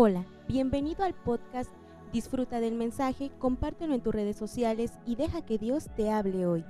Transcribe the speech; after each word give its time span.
Hola, 0.00 0.24
bienvenido 0.46 1.02
al 1.02 1.12
podcast 1.12 1.72
Disfruta 2.12 2.60
del 2.60 2.76
mensaje, 2.76 3.32
compártelo 3.40 3.96
en 3.96 4.00
tus 4.00 4.14
redes 4.14 4.36
sociales 4.36 4.92
y 5.04 5.16
deja 5.16 5.44
que 5.44 5.58
Dios 5.58 5.88
te 5.96 6.08
hable 6.08 6.46
hoy. 6.46 6.64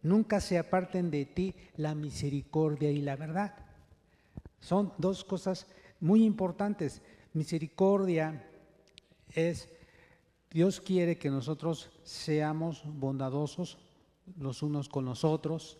Nunca 0.00 0.40
se 0.40 0.58
aparten 0.58 1.10
de 1.10 1.24
ti 1.24 1.56
la 1.74 1.96
misericordia 1.96 2.92
y 2.92 3.00
la 3.00 3.16
verdad. 3.16 3.52
Son 4.60 4.92
dos 4.96 5.24
cosas 5.24 5.66
muy 5.98 6.22
importantes. 6.24 7.02
Misericordia 7.32 8.48
es, 9.30 9.70
Dios 10.52 10.80
quiere 10.80 11.18
que 11.18 11.30
nosotros 11.30 11.90
seamos 12.04 12.84
bondadosos 12.86 13.76
los 14.38 14.62
unos 14.62 14.88
con 14.88 15.04
los 15.04 15.24
otros 15.24 15.78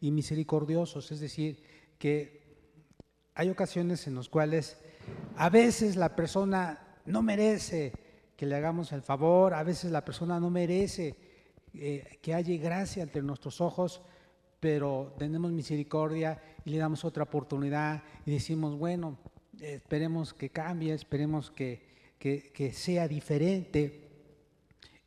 y 0.00 0.12
misericordiosos, 0.12 1.12
es 1.12 1.20
decir, 1.20 1.62
que 1.98 2.41
hay 3.34 3.48
ocasiones 3.48 4.06
en 4.06 4.14
las 4.14 4.28
cuales 4.28 4.76
a 5.36 5.48
veces 5.48 5.96
la 5.96 6.14
persona 6.14 6.98
no 7.06 7.22
merece 7.22 7.92
que 8.36 8.46
le 8.46 8.56
hagamos 8.56 8.92
el 8.92 9.02
favor, 9.02 9.54
a 9.54 9.62
veces 9.62 9.90
la 9.90 10.04
persona 10.04 10.38
no 10.38 10.50
merece 10.50 11.16
eh, 11.74 12.18
que 12.20 12.34
haya 12.34 12.56
gracia 12.56 13.02
entre 13.02 13.22
nuestros 13.22 13.60
ojos, 13.60 14.02
pero 14.60 15.14
tenemos 15.18 15.50
misericordia 15.52 16.40
y 16.64 16.70
le 16.70 16.78
damos 16.78 17.04
otra 17.04 17.24
oportunidad 17.24 18.02
y 18.26 18.32
decimos, 18.32 18.76
bueno, 18.76 19.18
esperemos 19.60 20.34
que 20.34 20.50
cambie, 20.50 20.92
esperemos 20.92 21.50
que, 21.50 21.82
que, 22.18 22.72
sea 22.72 23.08
diferente. 23.08 24.08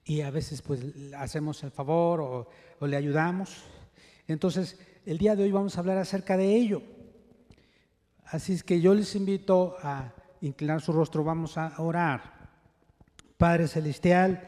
Y 0.04 0.22
a 0.22 0.32
veces 0.32 0.62
pues 0.62 0.82
hacemos 1.18 1.64
el 1.64 1.72
favor 1.72 2.22
o, 2.22 2.50
o 2.80 2.88
le 2.88 2.98
ayudamos. 2.98 3.64
Entonces, 4.28 4.80
el 5.06 5.18
día 5.18 5.36
de 5.36 5.44
hoy 5.44 5.52
vamos 5.52 5.78
a 5.78 5.80
hablar 5.80 5.98
acerca 5.98 6.38
de 6.38 6.54
ello. 6.56 6.82
Así 8.26 8.54
es 8.54 8.64
que 8.64 8.82
yo 8.82 8.94
les 8.94 9.16
invito 9.16 9.76
a 9.84 10.14
inclinar 10.42 10.82
su 10.82 10.92
rostro, 10.92 11.24
vamos 11.24 11.58
a 11.58 11.74
orar. 11.78 12.50
Padre 13.38 13.68
Celestial, 13.68 14.48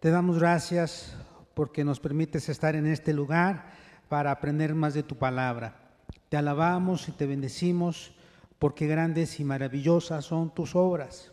te 0.00 0.10
damos 0.10 0.38
gracias 0.38 1.16
porque 1.54 1.84
nos 1.84 2.00
permites 2.00 2.48
estar 2.48 2.76
en 2.76 2.86
este 2.86 3.12
lugar 3.12 3.72
para 4.08 4.30
aprender 4.30 4.74
más 4.74 4.94
de 4.94 5.02
tu 5.02 5.16
palabra. 5.16 5.76
Te 6.28 6.36
alabamos 6.36 7.08
y 7.08 7.12
te 7.12 7.26
bendecimos 7.26 8.12
porque 8.58 8.86
grandes 8.86 9.40
y 9.40 9.44
maravillosas 9.44 10.24
son 10.24 10.54
tus 10.54 10.74
obras. 10.74 11.32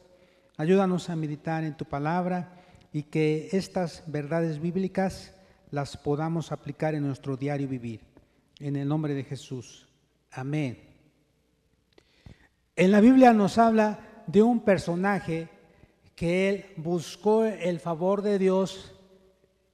Ayúdanos 0.58 1.10
a 1.10 1.16
meditar 1.16 1.64
en 1.64 1.78
tu 1.78 1.86
palabra 1.86 2.64
y 2.92 3.04
que 3.04 3.50
estas 3.52 4.04
verdades 4.08 4.60
bíblicas 4.60 5.34
las 5.72 5.98
podamos 5.98 6.52
aplicar 6.52 6.96
en 6.96 7.06
nuestro 7.06 7.38
diario 7.38 7.68
vivir. 7.68 8.02
En 8.60 8.76
el 8.76 8.88
nombre 8.88 9.14
de 9.14 9.24
Jesús. 9.24 9.88
Amén. 10.32 10.87
En 12.78 12.92
la 12.92 13.02
Biblia 13.02 13.34
nos 13.34 13.58
habla 13.58 14.24
de 14.28 14.44
un 14.44 14.60
personaje 14.60 15.50
que 16.16 16.48
él 16.48 16.66
buscó 16.78 17.44
el 17.44 17.80
favor 17.80 18.22
de 18.22 18.38
Dios 18.38 18.94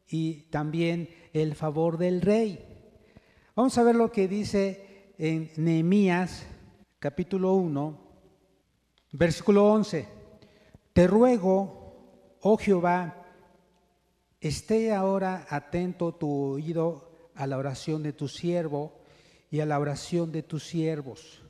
y 0.07 0.43
también 0.43 1.09
el 1.33 1.53
favor 1.53 1.97
del 1.97 2.21
rey. 2.21 2.65
Vamos 3.57 3.77
a 3.77 3.83
ver 3.83 3.95
lo 3.95 4.09
que 4.09 4.29
dice 4.29 5.11
en 5.17 5.51
Nehemías 5.57 6.45
capítulo 6.99 7.55
1, 7.55 7.99
versículo 9.11 9.65
11. 9.65 10.07
Te 10.93 11.05
ruego, 11.05 12.37
oh 12.39 12.55
Jehová, 12.55 13.25
esté 14.39 14.93
ahora 14.93 15.45
atento 15.49 16.13
tu 16.13 16.31
oído 16.53 17.31
a 17.35 17.47
la 17.47 17.57
oración 17.57 18.01
de 18.01 18.13
tu 18.13 18.29
siervo 18.29 18.93
y 19.51 19.59
a 19.59 19.65
la 19.65 19.77
oración 19.77 20.31
de 20.31 20.43
tus 20.43 20.63
siervos 20.63 21.42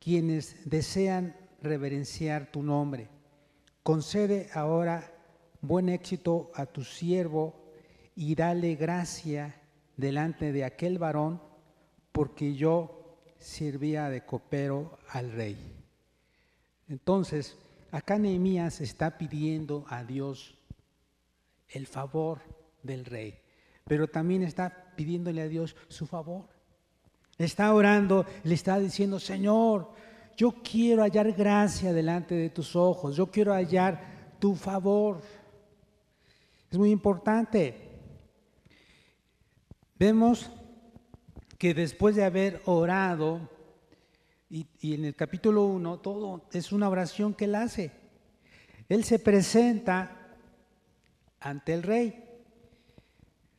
quienes 0.00 0.68
desean 0.68 1.36
reverenciar 1.62 2.50
tu 2.50 2.62
nombre. 2.62 3.08
Concede 3.82 4.48
ahora 4.52 5.14
buen 5.60 5.88
éxito 5.88 6.50
a 6.54 6.66
tu 6.66 6.82
siervo 6.82 7.54
y 8.16 8.34
dale 8.34 8.74
gracia 8.74 9.60
delante 9.96 10.52
de 10.52 10.64
aquel 10.64 10.98
varón, 10.98 11.40
porque 12.12 12.54
yo 12.54 13.18
servía 13.38 14.08
de 14.08 14.24
copero 14.24 14.98
al 15.08 15.32
rey. 15.32 15.56
Entonces, 16.88 17.56
acá 17.90 18.18
Nehemías 18.18 18.80
está 18.80 19.16
pidiendo 19.16 19.84
a 19.88 20.02
Dios 20.02 20.58
el 21.68 21.86
favor 21.86 22.40
del 22.82 23.04
rey, 23.04 23.38
pero 23.84 24.08
también 24.08 24.42
está 24.42 24.92
pidiéndole 24.96 25.42
a 25.42 25.48
Dios 25.48 25.76
su 25.88 26.06
favor. 26.06 26.48
Está 27.40 27.72
orando, 27.72 28.26
le 28.44 28.52
está 28.52 28.78
diciendo, 28.78 29.18
Señor, 29.18 29.92
yo 30.36 30.56
quiero 30.62 31.02
hallar 31.02 31.32
gracia 31.32 31.90
delante 31.90 32.34
de 32.34 32.50
tus 32.50 32.76
ojos, 32.76 33.16
yo 33.16 33.30
quiero 33.30 33.54
hallar 33.54 34.36
tu 34.38 34.54
favor. 34.54 35.22
Es 36.70 36.76
muy 36.76 36.90
importante. 36.90 37.88
Vemos 39.98 40.50
que 41.56 41.72
después 41.72 42.14
de 42.14 42.24
haber 42.24 42.60
orado, 42.66 43.48
y, 44.50 44.66
en 44.82 45.06
el 45.06 45.16
capítulo 45.16 45.64
1, 45.64 45.98
todo 46.00 46.42
es 46.52 46.72
una 46.72 46.90
oración 46.90 47.32
que 47.32 47.46
él 47.46 47.54
hace. 47.54 47.90
Él 48.86 49.02
se 49.02 49.18
presenta 49.18 50.36
ante 51.40 51.72
el 51.72 51.84
rey. 51.84 52.22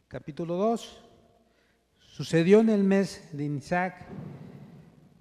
Capítulo 0.08 0.56
2. 0.56 1.11
Sucedió 2.22 2.60
en 2.60 2.70
el 2.70 2.84
mes 2.84 3.28
de 3.32 3.46
Isaac, 3.46 4.06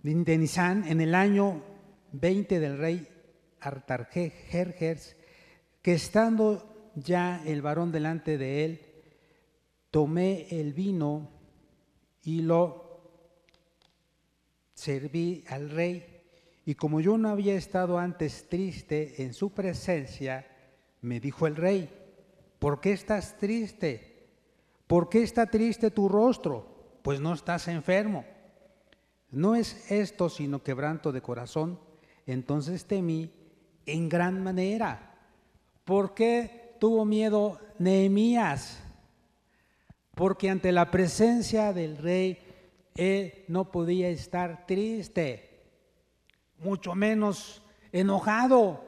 de 0.03 0.37
Nisan, 0.37 0.87
en 0.87 1.01
el 1.01 1.15
año 1.15 1.63
20 2.13 2.61
del 2.61 2.77
rey 2.77 3.09
Artajerjes, 3.59 5.17
que 5.81 5.95
estando 5.95 6.91
ya 6.97 7.43
el 7.47 7.63
varón 7.63 7.91
delante 7.91 8.37
de 8.37 8.67
él, 8.67 8.81
tomé 9.91 10.47
el 10.51 10.75
vino 10.75 11.31
y 12.23 12.43
lo 12.43 13.01
serví 14.75 15.43
al 15.49 15.71
rey. 15.71 16.05
Y 16.67 16.75
como 16.75 17.01
yo 17.01 17.17
no 17.17 17.31
había 17.31 17.55
estado 17.55 17.99
antes 17.99 18.47
triste 18.47 19.23
en 19.23 19.33
su 19.33 19.55
presencia, 19.55 20.47
me 21.01 21.19
dijo 21.19 21.47
el 21.47 21.57
rey, 21.57 21.89
¿por 22.59 22.79
qué 22.79 22.93
estás 22.93 23.39
triste? 23.39 24.29
¿Por 24.87 25.09
qué 25.09 25.23
está 25.23 25.47
triste 25.47 25.91
tu 25.91 26.07
rostro? 26.07 26.70
Pues 27.03 27.21
no 27.21 27.33
estás 27.33 27.69
enfermo. 27.69 28.25
No 29.31 29.55
es 29.55 29.91
esto 29.91 30.29
sino 30.29 30.63
quebranto 30.63 31.13
de 31.13 31.23
corazón. 31.23 31.79
Entonces 32.27 32.85
temí 32.85 33.33
en 33.87 34.09
gran 34.09 34.43
manera. 34.43 35.15
¿Por 35.85 36.15
qué 36.15 36.77
tuvo 36.79 37.05
miedo 37.05 37.59
Nehemías? 37.79 38.83
Porque 40.15 40.51
ante 40.51 40.73
la 40.73 40.91
presencia 40.91 41.73
del 41.73 41.97
rey, 41.97 42.39
él 42.95 43.45
no 43.49 43.71
podía 43.71 44.09
estar 44.09 44.67
triste, 44.67 45.63
mucho 46.59 46.95
menos 46.95 47.63
enojado. 47.93 48.85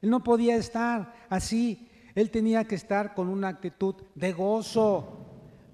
Él 0.00 0.10
no 0.10 0.22
podía 0.22 0.56
estar 0.56 1.14
así. 1.28 1.88
Él 2.14 2.30
tenía 2.30 2.64
que 2.64 2.76
estar 2.76 3.14
con 3.14 3.28
una 3.28 3.48
actitud 3.48 3.96
de 4.14 4.32
gozo, 4.32 5.26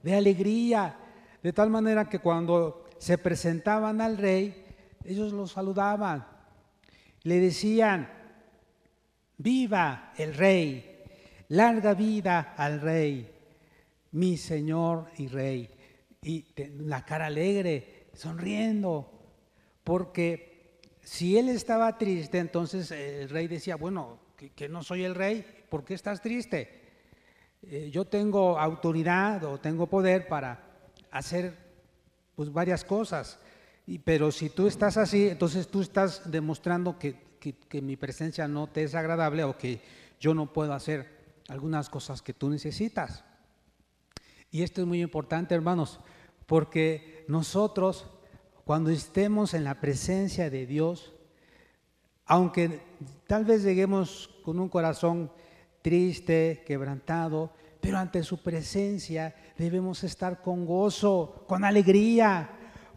de 0.02 0.14
alegría, 0.14 0.96
de 1.42 1.52
tal 1.52 1.70
manera 1.70 2.08
que 2.08 2.18
cuando 2.18 2.84
se 2.98 3.18
presentaban 3.18 4.00
al 4.00 4.18
rey, 4.18 4.64
ellos 5.04 5.32
lo 5.32 5.46
saludaban. 5.46 6.26
Le 7.22 7.40
decían, 7.40 8.08
viva 9.38 10.12
el 10.16 10.34
rey, 10.34 11.02
larga 11.48 11.94
vida 11.94 12.54
al 12.56 12.80
rey, 12.80 13.30
mi 14.12 14.36
señor 14.36 15.08
y 15.16 15.28
rey. 15.28 15.70
Y 16.22 16.46
la 16.78 17.04
cara 17.04 17.26
alegre, 17.26 18.08
sonriendo, 18.12 19.10
porque 19.82 20.78
si 21.02 21.38
él 21.38 21.48
estaba 21.48 21.96
triste, 21.96 22.38
entonces 22.38 22.90
el 22.90 23.28
rey 23.30 23.48
decía, 23.48 23.76
bueno, 23.76 24.18
que, 24.36 24.68
no 24.68 24.82
soy 24.82 25.04
el 25.04 25.14
rey, 25.14 25.44
¿por 25.68 25.84
qué 25.84 25.94
estás 25.94 26.20
triste? 26.20 26.80
Eh, 27.62 27.90
yo 27.90 28.06
tengo 28.06 28.58
autoridad 28.58 29.44
o 29.44 29.58
tengo 29.58 29.86
poder 29.86 30.28
para 30.28 30.69
hacer 31.10 31.56
pues 32.34 32.52
varias 32.52 32.84
cosas. 32.84 33.38
Y, 33.86 33.98
pero 33.98 34.30
si 34.32 34.50
tú 34.50 34.66
estás 34.66 34.96
así, 34.96 35.28
entonces 35.28 35.68
tú 35.68 35.80
estás 35.80 36.30
demostrando 36.30 36.98
que, 36.98 37.16
que, 37.40 37.82
mi 37.82 37.96
presencia 37.96 38.46
no 38.46 38.66
te 38.66 38.84
es 38.84 38.94
agradable 38.94 39.44
o 39.44 39.56
que 39.56 39.80
yo 40.20 40.34
no 40.34 40.52
puedo 40.52 40.72
hacer 40.74 41.06
algunas 41.48 41.88
cosas 41.88 42.22
que 42.22 42.34
tú 42.34 42.50
necesitas. 42.50 43.24
Y 44.50 44.62
esto 44.62 44.80
es 44.80 44.86
muy 44.86 45.00
importante, 45.00 45.54
hermanos, 45.54 46.00
porque 46.46 47.24
nosotros, 47.28 48.06
cuando 48.64 48.90
estemos 48.90 49.54
en 49.54 49.64
la 49.64 49.80
presencia 49.80 50.50
de 50.50 50.66
Dios, 50.66 51.12
aunque 52.26 52.80
tal 53.26 53.44
vez 53.44 53.62
lleguemos 53.62 54.30
con 54.44 54.60
un 54.60 54.68
corazón 54.68 55.32
triste, 55.82 56.62
quebrantado, 56.66 57.52
pero 57.80 57.98
ante 57.98 58.22
su 58.22 58.42
presencia 58.42 59.34
debemos 59.56 60.04
estar 60.04 60.42
con 60.42 60.66
gozo, 60.66 61.44
con 61.46 61.64
alegría, 61.64 62.50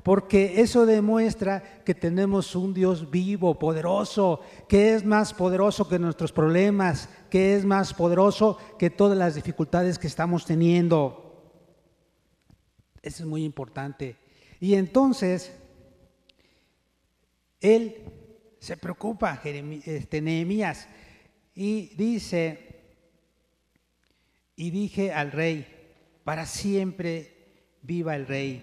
porque 0.04 0.60
eso 0.62 0.86
demuestra 0.86 1.82
que 1.86 1.96
tenemos 1.96 2.56
un 2.56 2.74
Dios 2.74 3.10
vivo, 3.10 3.58
poderoso, 3.58 4.42
que 4.68 4.94
es 4.94 5.06
más 5.06 5.34
poderoso 5.34 5.88
que 5.88 5.98
nuestros 5.98 6.34
problemas, 6.34 7.08
que 7.30 7.56
es 7.56 7.64
más 7.64 7.94
poderoso 7.94 8.58
que 8.78 8.90
todas 8.90 9.18
las 9.18 9.36
dificultades 9.36 9.98
que 9.98 10.08
estamos 10.08 10.46
teniendo. 10.46 11.24
Eso 13.02 13.24
es 13.24 13.30
muy 13.30 13.46
importante. 13.46 14.18
Y 14.60 14.76
entonces, 14.76 15.54
él 17.62 18.04
se 18.60 18.76
preocupa, 18.76 19.42
este, 19.44 20.22
Nehemías, 20.22 20.88
y 21.56 21.96
dice, 21.96 22.73
y 24.56 24.72
dije 24.72 25.12
al 25.12 25.32
rey, 25.32 25.68
para 26.24 26.46
siempre 26.46 27.34
viva 27.82 28.16
el 28.16 28.28
rey. 28.28 28.62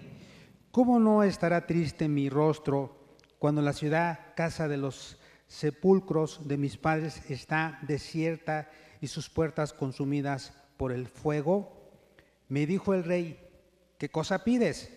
¿Cómo 0.71 0.99
no 0.99 1.23
estará 1.23 1.67
triste 1.67 2.07
mi 2.07 2.29
rostro 2.29 3.17
cuando 3.39 3.61
la 3.61 3.73
ciudad, 3.73 4.33
casa 4.35 4.67
de 4.67 4.77
los 4.77 5.17
sepulcros 5.47 6.47
de 6.47 6.57
mis 6.57 6.77
padres, 6.77 7.29
está 7.29 7.79
desierta 7.81 8.69
y 9.01 9.07
sus 9.07 9.29
puertas 9.29 9.73
consumidas 9.73 10.53
por 10.77 10.91
el 10.91 11.07
fuego? 11.07 11.91
Me 12.47 12.65
dijo 12.65 12.93
el 12.93 13.03
rey, 13.03 13.39
¿qué 13.97 14.09
cosa 14.09 14.43
pides? 14.43 14.91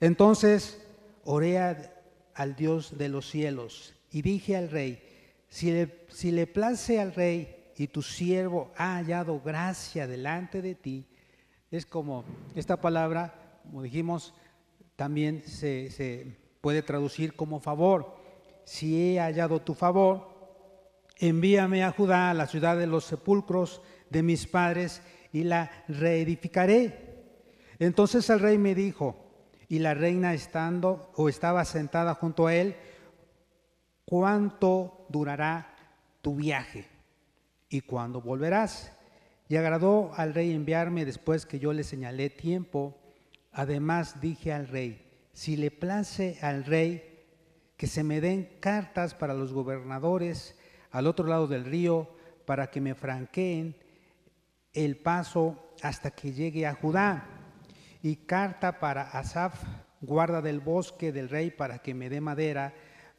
Entonces 0.00 0.86
oré 1.24 1.58
al 1.58 2.56
Dios 2.56 2.98
de 2.98 3.08
los 3.08 3.28
cielos 3.30 3.94
y 4.10 4.22
dije 4.22 4.56
al 4.56 4.70
rey, 4.70 5.02
si 5.48 5.70
le, 5.70 6.06
si 6.08 6.30
le 6.30 6.46
place 6.46 7.00
al 7.00 7.14
rey 7.14 7.55
y 7.76 7.88
tu 7.88 8.02
siervo 8.02 8.72
ha 8.76 8.96
hallado 8.96 9.40
gracia 9.40 10.06
delante 10.06 10.62
de 10.62 10.74
ti, 10.74 11.06
es 11.70 11.84
como 11.84 12.24
esta 12.54 12.80
palabra, 12.80 13.60
como 13.64 13.82
dijimos, 13.82 14.34
también 14.96 15.42
se, 15.46 15.90
se 15.90 16.38
puede 16.60 16.82
traducir 16.82 17.36
como 17.36 17.60
favor. 17.60 18.16
Si 18.64 19.14
he 19.14 19.20
hallado 19.20 19.60
tu 19.60 19.74
favor, 19.74 20.28
envíame 21.18 21.84
a 21.84 21.92
Judá, 21.92 22.30
a 22.30 22.34
la 22.34 22.46
ciudad 22.46 22.76
de 22.76 22.86
los 22.86 23.04
sepulcros 23.04 23.82
de 24.10 24.22
mis 24.22 24.46
padres, 24.46 25.02
y 25.32 25.44
la 25.44 25.70
reedificaré. 25.86 27.24
Entonces 27.78 28.30
el 28.30 28.40
rey 28.40 28.56
me 28.56 28.74
dijo, 28.74 29.16
y 29.68 29.80
la 29.80 29.92
reina 29.92 30.32
estando 30.32 31.12
o 31.14 31.28
estaba 31.28 31.64
sentada 31.66 32.14
junto 32.14 32.46
a 32.46 32.54
él, 32.54 32.76
¿cuánto 34.04 35.06
durará 35.10 35.76
tu 36.22 36.36
viaje? 36.36 36.95
¿Y 37.76 37.82
cuándo 37.82 38.22
volverás? 38.22 38.90
Y 39.50 39.56
agradó 39.56 40.10
al 40.16 40.32
rey 40.32 40.50
enviarme 40.50 41.04
después 41.04 41.44
que 41.44 41.58
yo 41.58 41.74
le 41.74 41.84
señalé 41.84 42.30
tiempo. 42.30 42.98
Además 43.52 44.18
dije 44.18 44.50
al 44.50 44.66
rey, 44.66 45.06
si 45.34 45.58
le 45.58 45.70
place 45.70 46.38
al 46.40 46.64
rey 46.64 47.26
que 47.76 47.86
se 47.86 48.02
me 48.02 48.22
den 48.22 48.48
cartas 48.60 49.14
para 49.14 49.34
los 49.34 49.52
gobernadores 49.52 50.58
al 50.90 51.06
otro 51.06 51.26
lado 51.26 51.48
del 51.48 51.66
río, 51.66 52.08
para 52.46 52.70
que 52.70 52.80
me 52.80 52.94
franqueen 52.94 53.76
el 54.72 54.96
paso 54.96 55.74
hasta 55.82 56.12
que 56.12 56.32
llegue 56.32 56.66
a 56.66 56.76
Judá 56.76 57.28
y 58.00 58.16
carta 58.16 58.80
para 58.80 59.02
Asaf, 59.02 59.62
guarda 60.00 60.40
del 60.40 60.60
bosque 60.60 61.12
del 61.12 61.28
rey, 61.28 61.50
para 61.50 61.80
que 61.80 61.92
me 61.92 62.08
dé 62.08 62.22
madera 62.22 62.72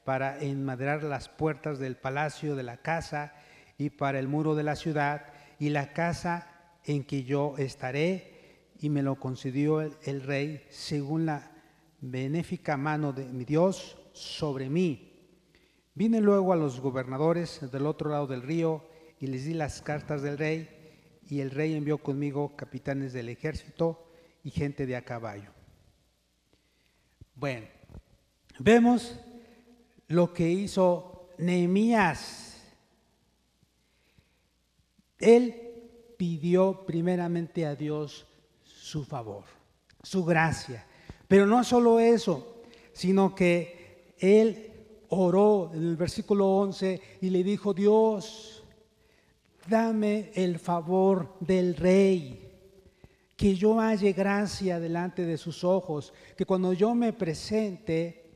para 0.03 0.39
enmaderar 0.39 1.03
las 1.03 1.29
puertas 1.29 1.77
del 1.77 1.95
palacio 1.95 2.55
de 2.55 2.63
la 2.63 2.77
casa 2.77 3.35
y 3.77 3.89
para 3.89 4.19
el 4.19 4.27
muro 4.27 4.55
de 4.55 4.63
la 4.63 4.75
ciudad 4.75 5.25
y 5.59 5.69
la 5.69 5.93
casa 5.93 6.47
en 6.83 7.03
que 7.03 7.23
yo 7.23 7.55
estaré. 7.57 8.35
Y 8.79 8.89
me 8.89 9.01
lo 9.01 9.15
concedió 9.15 9.81
el, 9.81 10.21
rey 10.21 10.63
según 10.69 11.25
la 11.25 11.51
benéfica 11.99 12.77
mano 12.77 13.11
de 13.11 13.25
mi 13.25 13.43
Dios 13.43 13.97
sobre 14.13 14.69
mí. 14.69 15.13
Vine 15.95 16.21
luego 16.21 16.53
a 16.53 16.55
los 16.55 16.79
gobernadores 16.79 17.71
del 17.71 17.87
otro 17.87 18.11
lado 18.11 18.27
del 18.27 18.43
río 18.43 18.83
y 19.19 19.27
les 19.27 19.45
di 19.45 19.53
las 19.53 19.81
cartas 19.81 20.21
del 20.21 20.37
rey 20.37 20.69
y 21.27 21.39
el 21.39 21.49
rey 21.49 21.73
envió 21.73 21.97
conmigo 21.97 22.55
capitanes 22.55 23.13
del 23.13 23.29
ejército 23.29 24.07
y 24.43 24.51
gente 24.51 24.85
de 24.85 24.95
a 24.95 25.03
caballo. 25.03 25.51
Bueno, 27.33 27.67
vemos 28.59 29.19
lo 30.07 30.33
que 30.33 30.49
hizo 30.49 31.29
Nehemías. 31.37 32.36
Él 35.19 36.13
pidió 36.17 36.85
primeramente 36.85 37.65
a 37.65 37.75
Dios 37.75 38.27
su 38.63 39.03
favor, 39.03 39.43
su 40.01 40.23
gracia. 40.23 40.85
Pero 41.27 41.45
no 41.45 41.63
solo 41.63 41.99
eso, 41.99 42.61
sino 42.93 43.35
que 43.35 44.13
él 44.19 44.71
oró 45.09 45.71
en 45.73 45.83
el 45.83 45.95
versículo 45.95 46.47
11 46.57 47.01
y 47.21 47.29
le 47.29 47.43
dijo, 47.43 47.73
Dios, 47.73 48.63
dame 49.67 50.31
el 50.33 50.59
favor 50.59 51.35
del 51.39 51.75
rey 51.75 52.43
que 53.37 53.53
yo 53.53 53.79
halle 53.79 54.13
gracia 54.13 54.79
delante 54.79 55.23
de 55.23 55.37
sus 55.37 55.63
ojos, 55.63 56.11
que 56.35 56.45
cuando 56.45 56.73
yo 56.73 56.95
me 56.95 57.13
presente, 57.13 58.31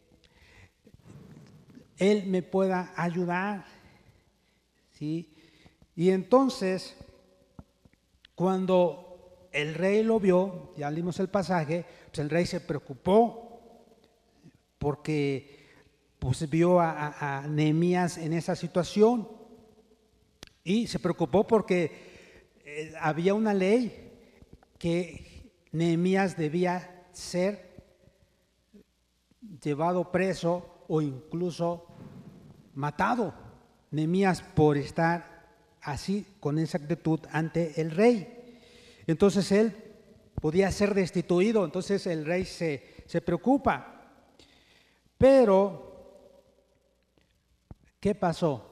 Él 1.98 2.28
me 2.28 2.44
pueda 2.44 2.94
ayudar. 2.96 3.66
¿sí? 4.92 5.34
Y 5.96 6.10
entonces, 6.10 6.96
cuando 8.36 9.48
el 9.52 9.76
rey 9.76 10.04
lo 10.04 10.20
vio, 10.20 10.74
ya 10.78 10.90
leímos 10.90 11.20
el 11.20 11.30
pasaje, 11.30 11.86
pues 12.08 12.20
el 12.20 12.30
rey 12.30 12.46
se 12.46 12.62
preocupó 12.62 13.60
porque 14.78 15.60
pues 16.18 16.50
vio 16.50 16.80
a, 16.80 17.46
Nehemías 17.48 18.18
en 18.18 18.34
esa 18.34 18.56
situación 18.56 19.28
y 20.64 20.88
se 20.88 21.00
preocupó 21.00 21.46
porque 21.46 22.52
eh, 22.64 22.94
había 23.00 23.34
una 23.34 23.54
ley 23.54 24.12
que 24.78 25.52
Nehemías 25.72 26.38
debía 26.38 27.06
ser 27.12 27.72
llevado 29.64 30.12
preso 30.12 30.86
o 30.88 31.02
incluso 31.02 31.88
matado. 32.74 33.34
Nehemías 33.92 34.42
por 34.42 34.78
estar 34.78 35.31
así 35.82 36.26
con 36.40 36.60
esa 36.60 36.78
actitud 36.78 37.20
ante 37.32 37.80
el 37.82 37.92
rey. 37.92 38.60
Entonces 39.08 39.52
él 39.52 39.76
podía 40.40 40.72
ser 40.72 40.94
destituido, 40.94 41.66
entonces 41.66 42.06
el 42.08 42.26
rey 42.26 42.46
se, 42.46 43.04
se 43.06 43.22
preocupa. 43.22 44.02
Pero, 45.18 46.34
¿qué 48.00 48.16
pasó? 48.16 48.68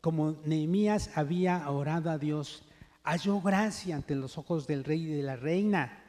Como 0.00 0.32
Nehemías 0.44 1.16
había 1.16 1.68
orado 1.70 2.10
a 2.10 2.18
Dios, 2.18 2.64
halló 3.04 3.40
gracia 3.40 3.96
ante 3.96 4.14
los 4.14 4.38
ojos 4.38 4.66
del 4.66 4.84
rey 4.84 5.02
y 5.02 5.16
de 5.16 5.22
la 5.22 5.36
reina 5.36 6.02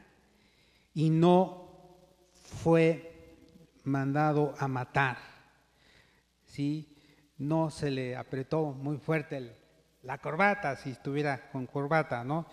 y 0.94 1.10
no 1.10 1.64
fue 2.62 3.36
mandado 3.84 4.54
a 4.58 4.68
matar. 4.68 5.18
¿Sí? 6.46 6.96
No 7.38 7.70
se 7.70 7.90
le 7.90 8.16
apretó 8.16 8.66
muy 8.72 8.98
fuerte 8.98 9.63
la 10.04 10.18
corbata, 10.18 10.76
si 10.76 10.90
estuviera 10.90 11.50
con 11.50 11.66
corbata, 11.66 12.22
¿no? 12.24 12.46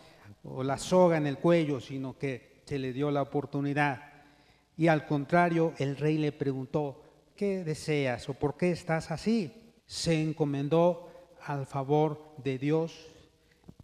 O 0.44 0.64
la 0.64 0.78
soga 0.78 1.18
en 1.18 1.28
el 1.28 1.38
cuello, 1.38 1.80
sino 1.80 2.18
que 2.18 2.62
se 2.66 2.80
le 2.80 2.94
dio 2.94 3.12
la 3.12 3.22
oportunidad. 3.22 4.02
Y 4.78 4.88
al 4.88 5.06
contrario, 5.06 5.74
el 5.78 5.98
rey 5.98 6.18
le 6.18 6.32
preguntó, 6.32 7.04
¿qué 7.36 7.64
deseas 7.64 8.28
o 8.30 8.34
por 8.34 8.56
qué 8.56 8.72
estás 8.72 9.12
así? 9.12 9.74
Se 9.86 10.20
encomendó 10.22 11.12
al 11.46 11.66
favor 11.66 12.34
de 12.38 12.58
Dios 12.58 13.08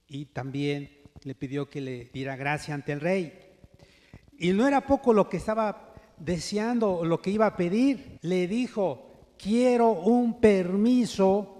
y 0.07 0.27
también 0.27 1.01
le 1.23 1.35
pidió 1.35 1.69
que 1.69 1.81
le 1.81 2.05
diera 2.05 2.35
gracia 2.37 2.73
ante 2.73 2.93
el 2.93 3.01
rey. 3.01 3.37
Y 4.39 4.53
no 4.53 4.67
era 4.67 4.81
poco 4.81 5.13
lo 5.13 5.27
que 5.27 5.37
estaba 5.37 5.93
deseando, 6.17 7.03
lo 7.03 7.21
que 7.21 7.31
iba 7.31 7.47
a 7.47 7.57
pedir. 7.57 8.19
Le 8.21 8.47
dijo, 8.47 9.33
quiero 9.37 9.91
un 9.91 10.39
permiso 10.39 11.56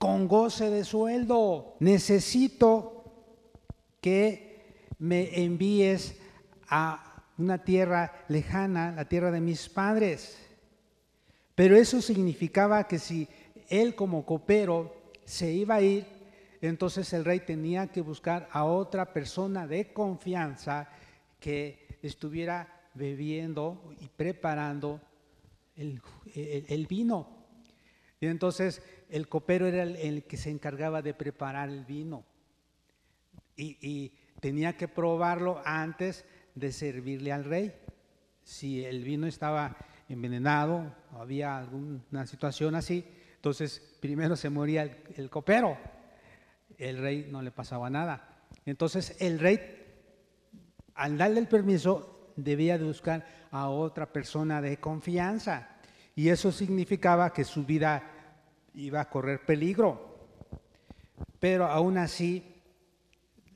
con 0.00 0.28
goce 0.28 0.70
de 0.70 0.82
sueldo. 0.82 1.76
Necesito 1.78 3.04
que 4.00 4.86
me 4.98 5.44
envíes 5.44 6.16
a 6.68 7.26
una 7.36 7.58
tierra 7.58 8.24
lejana, 8.28 8.92
la 8.92 9.04
tierra 9.04 9.30
de 9.30 9.42
mis 9.42 9.68
padres. 9.68 10.38
Pero 11.54 11.76
eso 11.76 12.00
significaba 12.00 12.88
que 12.88 12.98
si 12.98 13.28
él 13.68 13.94
como 13.94 14.24
copero 14.24 14.94
se 15.26 15.52
iba 15.52 15.74
a 15.74 15.82
ir, 15.82 16.06
entonces 16.62 17.12
el 17.12 17.26
rey 17.26 17.40
tenía 17.40 17.88
que 17.88 18.00
buscar 18.00 18.48
a 18.52 18.64
otra 18.64 19.12
persona 19.12 19.66
de 19.66 19.92
confianza 19.92 20.88
que 21.38 21.98
estuviera 22.00 22.88
bebiendo 22.94 23.94
y 24.00 24.08
preparando 24.08 24.98
el, 25.76 26.86
vino. 26.88 27.28
Y 28.18 28.28
entonces 28.28 28.82
el 29.10 29.28
copero 29.28 29.66
era 29.66 29.82
el, 29.82 30.24
que 30.24 30.36
se 30.36 30.50
encargaba 30.50 31.02
de 31.02 31.14
preparar 31.14 31.68
el 31.68 31.84
vino. 31.84 32.24
Y, 33.56 34.12
tenía 34.40 34.74
que 34.74 34.88
probarlo 34.88 35.60
antes 35.66 36.24
de 36.54 36.72
servirle 36.72 37.30
al 37.30 37.44
rey. 37.44 37.74
Si 38.42 38.82
el 38.82 39.04
vino 39.04 39.26
estaba 39.26 39.76
envenenado, 40.08 40.96
había 41.12 41.58
alguna 41.58 42.26
situación 42.26 42.74
así, 42.74 43.04
entonces 43.34 43.98
primero 44.00 44.34
se 44.34 44.48
moría 44.48 44.84
el, 44.84 44.96
el 45.16 45.28
copero, 45.28 45.76
el 46.78 46.96
rey 46.96 47.28
no 47.30 47.42
le 47.42 47.50
pasaba 47.50 47.90
nada. 47.90 48.40
Entonces 48.64 49.14
el 49.20 49.38
rey, 49.38 49.60
al 50.94 51.18
darle 51.18 51.40
el 51.40 51.48
permiso, 51.48 52.32
debía 52.36 52.78
de 52.78 52.84
buscar 52.84 53.26
a 53.50 53.68
otra 53.68 54.10
persona 54.10 54.62
de 54.62 54.78
confianza. 54.78 55.68
Y 56.14 56.30
eso 56.30 56.50
significaba 56.50 57.32
que 57.32 57.44
su 57.44 57.64
vida 57.64 58.19
iba 58.74 59.00
a 59.00 59.08
correr 59.08 59.44
peligro. 59.44 60.28
Pero 61.38 61.66
aún 61.66 61.98
así 61.98 62.44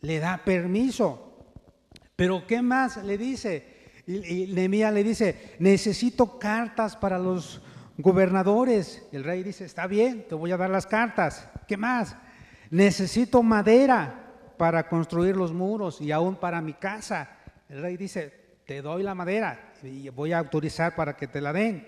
le 0.00 0.18
da 0.18 0.42
permiso. 0.44 1.24
Pero 2.16 2.46
¿qué 2.46 2.62
más 2.62 3.02
le 3.04 3.18
dice? 3.18 3.74
Y, 4.06 4.46
le 4.46 5.04
dice, 5.04 5.56
necesito 5.58 6.38
cartas 6.38 6.96
para 6.96 7.18
los 7.18 7.62
gobernadores. 7.96 9.06
El 9.12 9.24
rey 9.24 9.42
dice, 9.42 9.64
está 9.64 9.86
bien, 9.86 10.26
te 10.28 10.34
voy 10.34 10.52
a 10.52 10.56
dar 10.56 10.70
las 10.70 10.86
cartas. 10.86 11.48
¿Qué 11.66 11.76
más? 11.76 12.16
Necesito 12.70 13.42
madera 13.42 14.32
para 14.56 14.88
construir 14.88 15.36
los 15.36 15.52
muros 15.52 16.00
y 16.00 16.12
aún 16.12 16.36
para 16.36 16.60
mi 16.60 16.74
casa. 16.74 17.30
El 17.68 17.82
rey 17.82 17.96
dice, 17.96 18.44
te 18.66 18.82
doy 18.82 19.02
la 19.02 19.14
madera 19.14 19.72
y 19.82 20.08
voy 20.10 20.32
a 20.32 20.38
autorizar 20.38 20.94
para 20.94 21.16
que 21.16 21.26
te 21.26 21.40
la 21.40 21.52
den. 21.52 21.86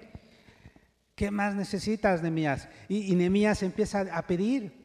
¿Qué 1.17 1.31
más 1.31 1.55
necesitas, 1.55 2.21
Nehemías? 2.21 2.69
Y, 2.91 3.11
y 3.15 3.45
empieza 3.63 4.01
a 4.13 4.27
pedir, 4.27 4.85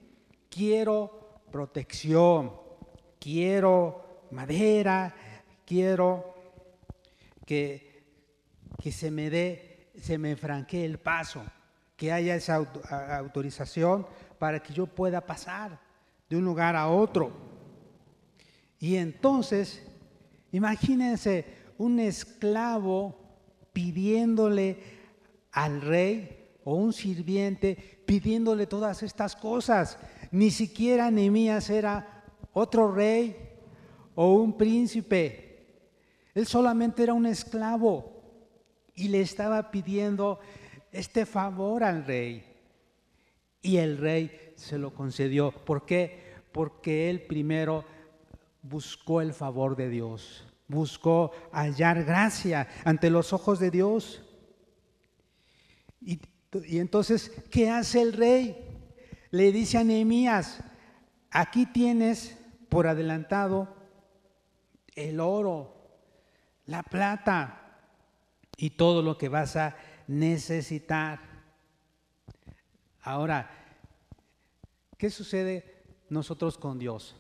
quiero 0.50 1.42
protección, 1.52 2.54
quiero 3.20 4.22
madera, 4.32 5.14
quiero 5.66 6.34
que, 7.46 8.06
que 8.82 8.94
se 8.94 9.12
me 9.12 9.30
dé, 9.30 9.92
se 10.02 10.18
me 10.18 10.38
franquee 10.38 10.86
el 10.86 11.00
paso, 11.00 11.44
que 11.98 12.14
haya 12.14 12.36
esa 12.36 12.56
autorización 12.56 14.08
para 14.40 14.64
que 14.64 14.74
yo 14.74 14.88
pueda 14.88 15.20
pasar 15.20 15.82
de 16.30 16.38
un 16.38 16.46
lugar 16.46 16.78
a 16.78 16.88
otro. 16.88 17.34
Y 18.80 18.96
entonces, 18.96 19.86
imagínense 20.54 21.46
un 21.78 22.00
esclavo 22.00 23.20
pidiéndole 23.74 25.01
al 25.52 25.82
rey 25.82 26.48
o 26.64 26.76
un 26.76 26.94
sirviente 26.94 28.02
pidiéndole 28.06 28.68
todas 28.68 29.04
estas 29.04 29.36
cosas. 29.36 29.98
Ni 30.32 30.52
siquiera 30.52 31.12
Nehemías 31.12 31.70
era 31.70 32.24
otro 32.54 32.92
rey 32.92 33.36
o 34.16 34.34
un 34.34 34.58
príncipe. 34.58 35.52
Él 36.34 36.48
solamente 36.48 37.04
era 37.04 37.14
un 37.14 37.26
esclavo 37.26 38.22
y 38.96 39.08
le 39.08 39.22
estaba 39.22 39.72
pidiendo 39.72 40.40
este 40.92 41.26
favor 41.26 41.84
al 41.84 42.06
rey. 42.06 42.46
Y 43.62 43.78
el 43.78 43.98
rey 43.98 44.54
se 44.56 44.78
lo 44.78 44.94
concedió. 44.94 45.52
¿Por 45.52 45.86
qué? 45.86 46.34
Porque 46.52 47.10
él 47.10 47.22
primero 47.22 47.86
buscó 48.62 49.22
el 49.22 49.34
favor 49.34 49.76
de 49.76 49.90
Dios, 49.90 50.46
buscó 50.68 51.32
hallar 51.52 52.04
gracia 52.04 52.68
ante 52.84 53.10
los 53.10 53.34
ojos 53.34 53.60
de 53.60 53.72
Dios. 53.72 54.24
Y, 56.66 56.80
entonces, 56.80 57.32
¿qué 57.50 57.70
hace 57.70 58.02
el 58.02 58.14
rey? 58.14 58.58
Le 59.32 59.52
dice 59.52 59.78
a 59.78 59.84
Nehemías, 59.84 60.62
aquí 61.30 61.66
tienes 61.66 62.38
por 62.70 62.88
adelantado 62.88 63.74
el 64.96 65.20
oro, 65.20 65.74
la 66.66 66.84
plata 66.84 67.80
y 68.58 68.72
todo 68.72 69.02
lo 69.02 69.18
que 69.18 69.30
vas 69.30 69.56
a 69.56 69.78
necesitar. 70.08 71.20
Ahora, 73.02 73.50
¿qué 74.98 75.10
sucede 75.10 75.84
nosotros 76.10 76.58
con 76.58 76.78
Dios? 76.78 77.16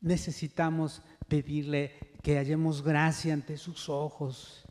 Necesitamos 0.00 1.02
pedirle 1.28 2.14
que 2.22 2.36
hallemos 2.36 2.82
gracia 2.82 3.34
ante 3.34 3.56
sus 3.58 3.88
ojos. 3.88 4.64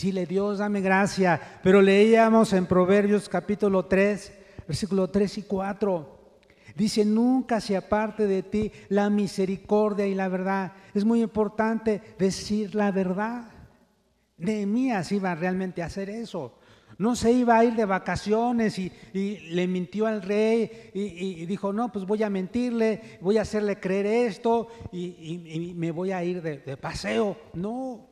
Le 0.00 0.26
Dios, 0.26 0.58
dame 0.58 0.80
gracia, 0.80 1.40
pero 1.62 1.82
leíamos 1.82 2.52
en 2.54 2.66
Proverbios 2.66 3.28
capítulo 3.28 3.84
3, 3.84 4.32
versículo 4.66 5.10
3 5.10 5.38
y 5.38 5.42
4. 5.42 6.18
Dice, 6.74 7.04
nunca 7.04 7.60
se 7.60 7.76
aparte 7.76 8.26
de 8.26 8.42
ti 8.42 8.72
la 8.88 9.10
misericordia 9.10 10.06
y 10.06 10.14
la 10.14 10.28
verdad. 10.28 10.72
Es 10.94 11.04
muy 11.04 11.22
importante 11.22 12.00
decir 12.18 12.74
la 12.74 12.90
verdad. 12.90 13.44
Nehemías 14.38 15.12
iba 15.12 15.34
realmente 15.34 15.82
a 15.82 15.86
hacer 15.86 16.08
eso. 16.08 16.58
No 16.98 17.14
se 17.14 17.32
iba 17.32 17.58
a 17.58 17.64
ir 17.64 17.74
de 17.74 17.84
vacaciones 17.84 18.78
y, 18.78 18.90
le 19.12 19.68
mintió 19.68 20.06
al 20.06 20.22
rey 20.22 20.90
y, 20.94 21.44
dijo, 21.46 21.72
no, 21.72 21.92
pues 21.92 22.06
voy 22.06 22.22
a 22.22 22.30
mentirle, 22.30 23.18
voy 23.20 23.38
a 23.38 23.42
hacerle 23.42 23.78
creer 23.78 24.06
esto 24.06 24.68
y, 24.90 25.74
me 25.76 25.90
voy 25.90 26.12
a 26.12 26.24
ir 26.24 26.40
de, 26.40 26.58
de 26.58 26.76
paseo. 26.76 27.36
No. 27.52 28.11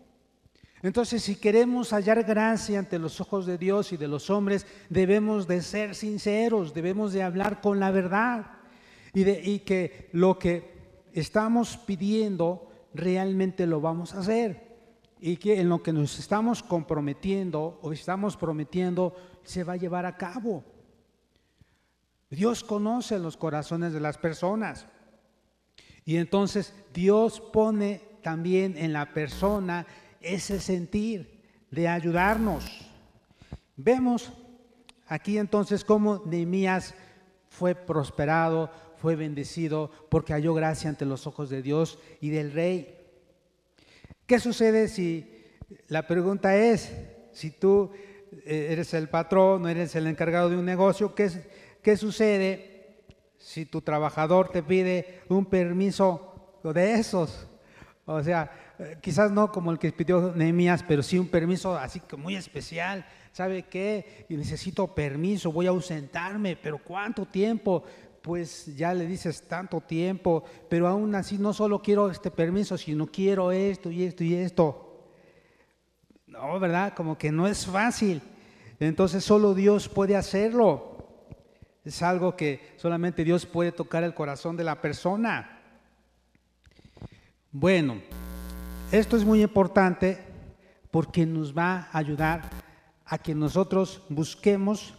Entonces, 0.83 1.23
si 1.23 1.37
queremos 1.37 1.93
hallar 1.93 2.25
gracia 2.25 2.79
ante 2.79 2.99
los 2.99 3.21
ojos 3.21 3.45
de 3.45 3.59
Dios 3.59 3.93
y 3.93 3.97
de 3.97 4.09
los 4.09 4.31
hombres, 4.31 4.67
debemos 4.89 5.47
de 5.47 5.61
ser 5.61 5.95
sinceros, 5.95 6.73
debemos 6.73 7.13
de 7.13 7.23
hablar 7.23 7.61
con 7.61 7.79
la 7.81 7.91
verdad. 7.91 8.47
Y, 9.13 9.25
de, 9.25 9.43
y 9.45 9.59
que 9.61 10.09
lo 10.13 10.39
que 10.39 10.73
estamos 11.13 11.77
pidiendo 11.77 12.71
realmente 12.95 13.67
lo 13.67 13.81
vamos 13.81 14.15
a 14.15 14.21
hacer. 14.21 14.71
Y 15.21 15.37
que 15.37 15.61
en 15.61 15.69
lo 15.69 15.83
que 15.83 15.93
nos 15.93 16.19
estamos 16.19 16.63
comprometiendo 16.63 17.79
o 17.83 17.93
estamos 17.93 18.39
prometiendo 18.39 19.15
se 19.43 19.65
va 19.65 19.75
a 19.75 19.77
llevar 19.77 20.07
a 20.07 20.17
cabo. 20.17 20.65
Dios 22.31 22.65
conoce 22.65 23.19
los 23.19 23.37
corazones 23.37 23.93
de 23.93 24.01
las 24.01 24.17
personas. 24.17 24.87
Y 26.07 26.17
entonces 26.17 26.75
Dios 26.95 27.41
pone 27.41 28.01
también 28.23 28.79
en 28.79 28.95
la 28.95 29.13
persona 29.13 29.87
ese 30.21 30.61
sentir 30.61 31.43
de 31.71 31.89
ayudarnos. 31.89 32.65
Vemos 33.77 34.33
aquí 35.07 35.39
entonces 35.39 35.85
cómo 35.85 36.23
Nehemías 36.27 36.95
fue 37.49 37.75
prosperado, 37.75 38.71
fue 38.97 39.17
bendecido 39.17 39.91
porque 40.11 40.33
halló 40.33 40.55
gracia 40.55 40.91
ante 40.91 41.07
los 41.07 41.27
ojos 41.27 41.49
de 41.49 41.63
Dios 41.63 41.99
y 42.21 42.31
del 42.31 42.53
rey. 42.53 42.97
¿Qué 44.27 44.39
sucede 44.39 44.89
si 44.89 45.27
la 45.89 46.07
pregunta 46.07 46.57
es, 46.57 46.93
si 47.33 47.51
tú 47.51 47.91
eh, 48.45 48.69
eres 48.71 48.95
el 48.95 49.09
patrón, 49.09 49.63
no 49.63 49.69
eres 49.69 49.95
el 49.97 50.07
encargado 50.07 50.51
de 50.51 50.57
un 50.57 50.65
negocio, 50.65 51.15
¿qué, 51.15 51.31
qué 51.83 51.97
sucede 51.97 53.05
si 53.39 53.67
tu 53.67 53.81
trabajador 53.81 54.51
te 54.51 54.63
pide 54.63 55.23
un 55.29 55.47
permiso 55.47 56.61
de 56.63 56.95
esos? 56.95 57.50
O 58.13 58.23
sea, 58.25 58.51
eh, 58.77 58.99
quizás 59.01 59.31
no 59.31 59.53
como 59.53 59.71
el 59.71 59.79
que 59.79 59.93
pidió 59.93 60.33
Nehemías, 60.35 60.83
pero 60.83 61.01
sí 61.01 61.17
un 61.17 61.29
permiso 61.29 61.77
así 61.77 62.01
que 62.01 62.17
muy 62.17 62.35
especial. 62.35 63.07
¿Sabe 63.31 63.63
qué? 63.63 64.27
necesito 64.29 64.93
permiso, 64.93 65.53
voy 65.53 65.67
a 65.67 65.71
ausentarme, 65.71 66.57
pero 66.57 66.79
¿cuánto 66.79 67.27
tiempo? 67.27 67.85
pues 68.21 68.77
ya 68.77 68.93
le 68.93 69.07
dices 69.07 69.49
tanto 69.49 69.81
tiempo, 69.81 70.45
pero 70.69 70.87
aún 70.87 71.15
así 71.15 71.39
no 71.39 71.55
solo 71.55 71.81
quiero 71.81 72.11
este 72.11 72.31
permiso, 72.31 72.77
sino 72.77 73.07
quiero 73.07 73.51
esto 73.51 73.91
y 73.91 74.05
esto 74.05 74.23
y 74.23 74.35
esto. 74.35 75.07
No, 76.27 76.61
¿verdad? 76.61 76.93
Como 76.95 77.17
que 77.17 77.33
no 77.33 77.47
es 77.47 77.65
fácil. 77.65 78.21
Entonces 78.79 79.25
solo 79.25 79.55
Dios 79.55 79.89
puede 79.89 80.17
hacerlo. 80.17 81.07
Es 81.83 82.03
algo 82.03 82.37
que 82.37 82.75
solamente 82.77 83.25
Dios 83.25 83.47
puede 83.47 83.73
tocar 83.73 84.05
el 84.05 84.13
corazón 84.13 84.55
de 84.59 84.65
la 84.65 84.83
persona. 84.83 85.60
Bueno, 87.53 88.01
esto 88.93 89.17
es 89.17 89.25
muy 89.25 89.43
importante 89.43 90.19
porque 90.93 91.27
nos 91.27 91.57
va 91.57 91.89
a 91.91 91.99
ayudar 91.99 92.49
a 93.05 93.19
que 93.19 93.35
nosotros 93.35 94.03
busquemos 94.09 94.95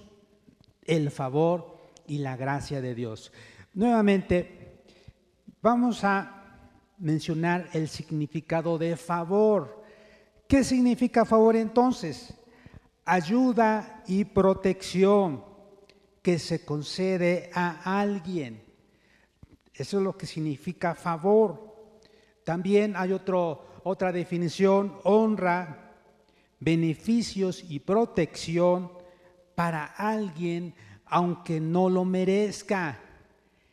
el 0.83 1.11
favor 1.11 1.77
y 2.07 2.17
la 2.17 2.35
gracia 2.35 2.81
de 2.81 2.93
Dios. 2.93 3.31
Nuevamente, 3.73 4.83
vamos 5.61 6.03
a 6.03 6.59
mencionar 6.97 7.69
el 7.71 7.87
significado 7.87 8.77
de 8.77 8.97
favor. 8.97 9.85
¿Qué 10.45 10.65
significa 10.65 11.23
favor 11.23 11.55
entonces? 11.55 12.33
Ayuda 13.05 14.03
y 14.07 14.25
protección 14.25 15.45
que 16.21 16.37
se 16.37 16.65
concede 16.65 17.49
a 17.53 17.97
alguien. 18.01 18.61
Eso 19.73 19.99
es 19.99 20.03
lo 20.03 20.17
que 20.17 20.25
significa 20.25 20.95
favor. 20.95 21.70
También 22.51 22.97
hay 22.97 23.13
otro, 23.13 23.79
otra 23.85 24.11
definición, 24.11 24.99
honra, 25.05 25.93
beneficios 26.59 27.63
y 27.69 27.79
protección 27.79 28.91
para 29.55 29.85
alguien 29.85 30.75
aunque 31.05 31.61
no 31.61 31.89
lo 31.89 32.03
merezca. 32.03 32.99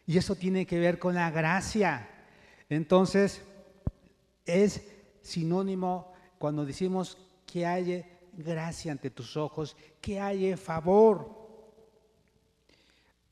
Y 0.06 0.16
eso 0.16 0.36
tiene 0.36 0.64
que 0.64 0.78
ver 0.78 1.00
con 1.00 1.16
la 1.16 1.28
gracia. 1.32 2.08
Entonces, 2.68 3.42
es 4.46 4.80
sinónimo 5.22 6.12
cuando 6.38 6.64
decimos 6.64 7.18
que, 7.46 7.66
hay, 7.66 8.06
gracia 8.32 8.92
ante 8.92 9.10
tus 9.10 9.36
ojos, 9.36 9.76
que 10.00 10.20
haya 10.20 10.56
favor, 10.56 11.28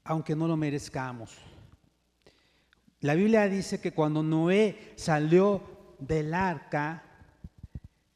aunque 0.02 0.34
no 0.34 0.48
lo 0.48 0.56
merezcamos. 0.56 1.38
La 3.00 3.14
Biblia 3.14 3.48
dice 3.48 3.80
que 3.80 3.92
cuando 3.92 4.22
Noé 4.22 4.92
salió 4.96 5.62
del 5.98 6.32
arca, 6.32 7.02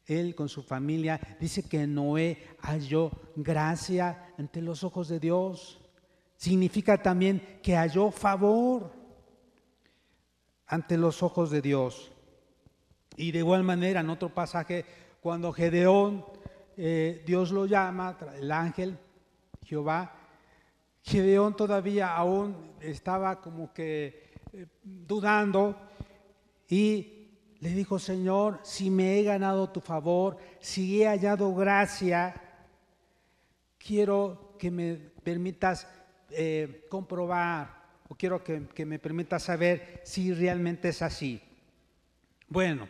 él 0.05 0.35
con 0.35 0.49
su 0.49 0.63
familia, 0.63 1.19
dice 1.39 1.63
que 1.63 1.85
Noé 1.85 2.47
halló 2.61 3.11
gracia 3.35 4.33
ante 4.37 4.61
los 4.61 4.83
ojos 4.83 5.07
de 5.07 5.19
Dios. 5.19 5.79
Significa 6.35 7.01
también 7.01 7.59
que 7.61 7.75
halló 7.75 8.11
favor 8.11 8.91
ante 10.65 10.97
los 10.97 11.21
ojos 11.21 11.51
de 11.51 11.61
Dios. 11.61 12.11
Y 13.15 13.31
de 13.31 13.39
igual 13.39 13.63
manera, 13.63 13.99
en 13.99 14.09
otro 14.09 14.33
pasaje, 14.33 14.85
cuando 15.21 15.53
Gedeón, 15.53 16.25
eh, 16.75 17.21
Dios 17.25 17.51
lo 17.51 17.65
llama, 17.67 18.17
el 18.35 18.51
ángel, 18.51 18.97
Jehová, 19.63 20.15
Gedeón 21.03 21.55
todavía 21.55 22.15
aún 22.15 22.73
estaba 22.79 23.39
como 23.41 23.73
que 23.73 24.30
eh, 24.53 24.67
dudando 24.83 25.77
y 26.67 27.29
le 27.59 27.69
dijo, 27.69 27.99
Señor, 27.99 28.59
si 28.63 28.89
me 28.89 29.19
he 29.19 29.23
ganado 29.23 29.69
tu 29.69 29.81
favor, 29.81 30.37
si 30.59 31.01
he 31.01 31.07
hallado 31.07 31.53
gracia, 31.53 32.33
quiero 33.77 34.55
que 34.57 34.71
me 34.71 34.95
permitas 34.95 35.87
eh, 36.31 36.85
comprobar 36.89 37.81
o 38.09 38.15
quiero 38.15 38.43
que, 38.43 38.67
que 38.67 38.85
me 38.85 38.99
permitas 38.99 39.43
saber 39.43 40.01
si 40.03 40.33
realmente 40.33 40.89
es 40.89 41.01
así. 41.01 41.41
Bueno, 42.47 42.89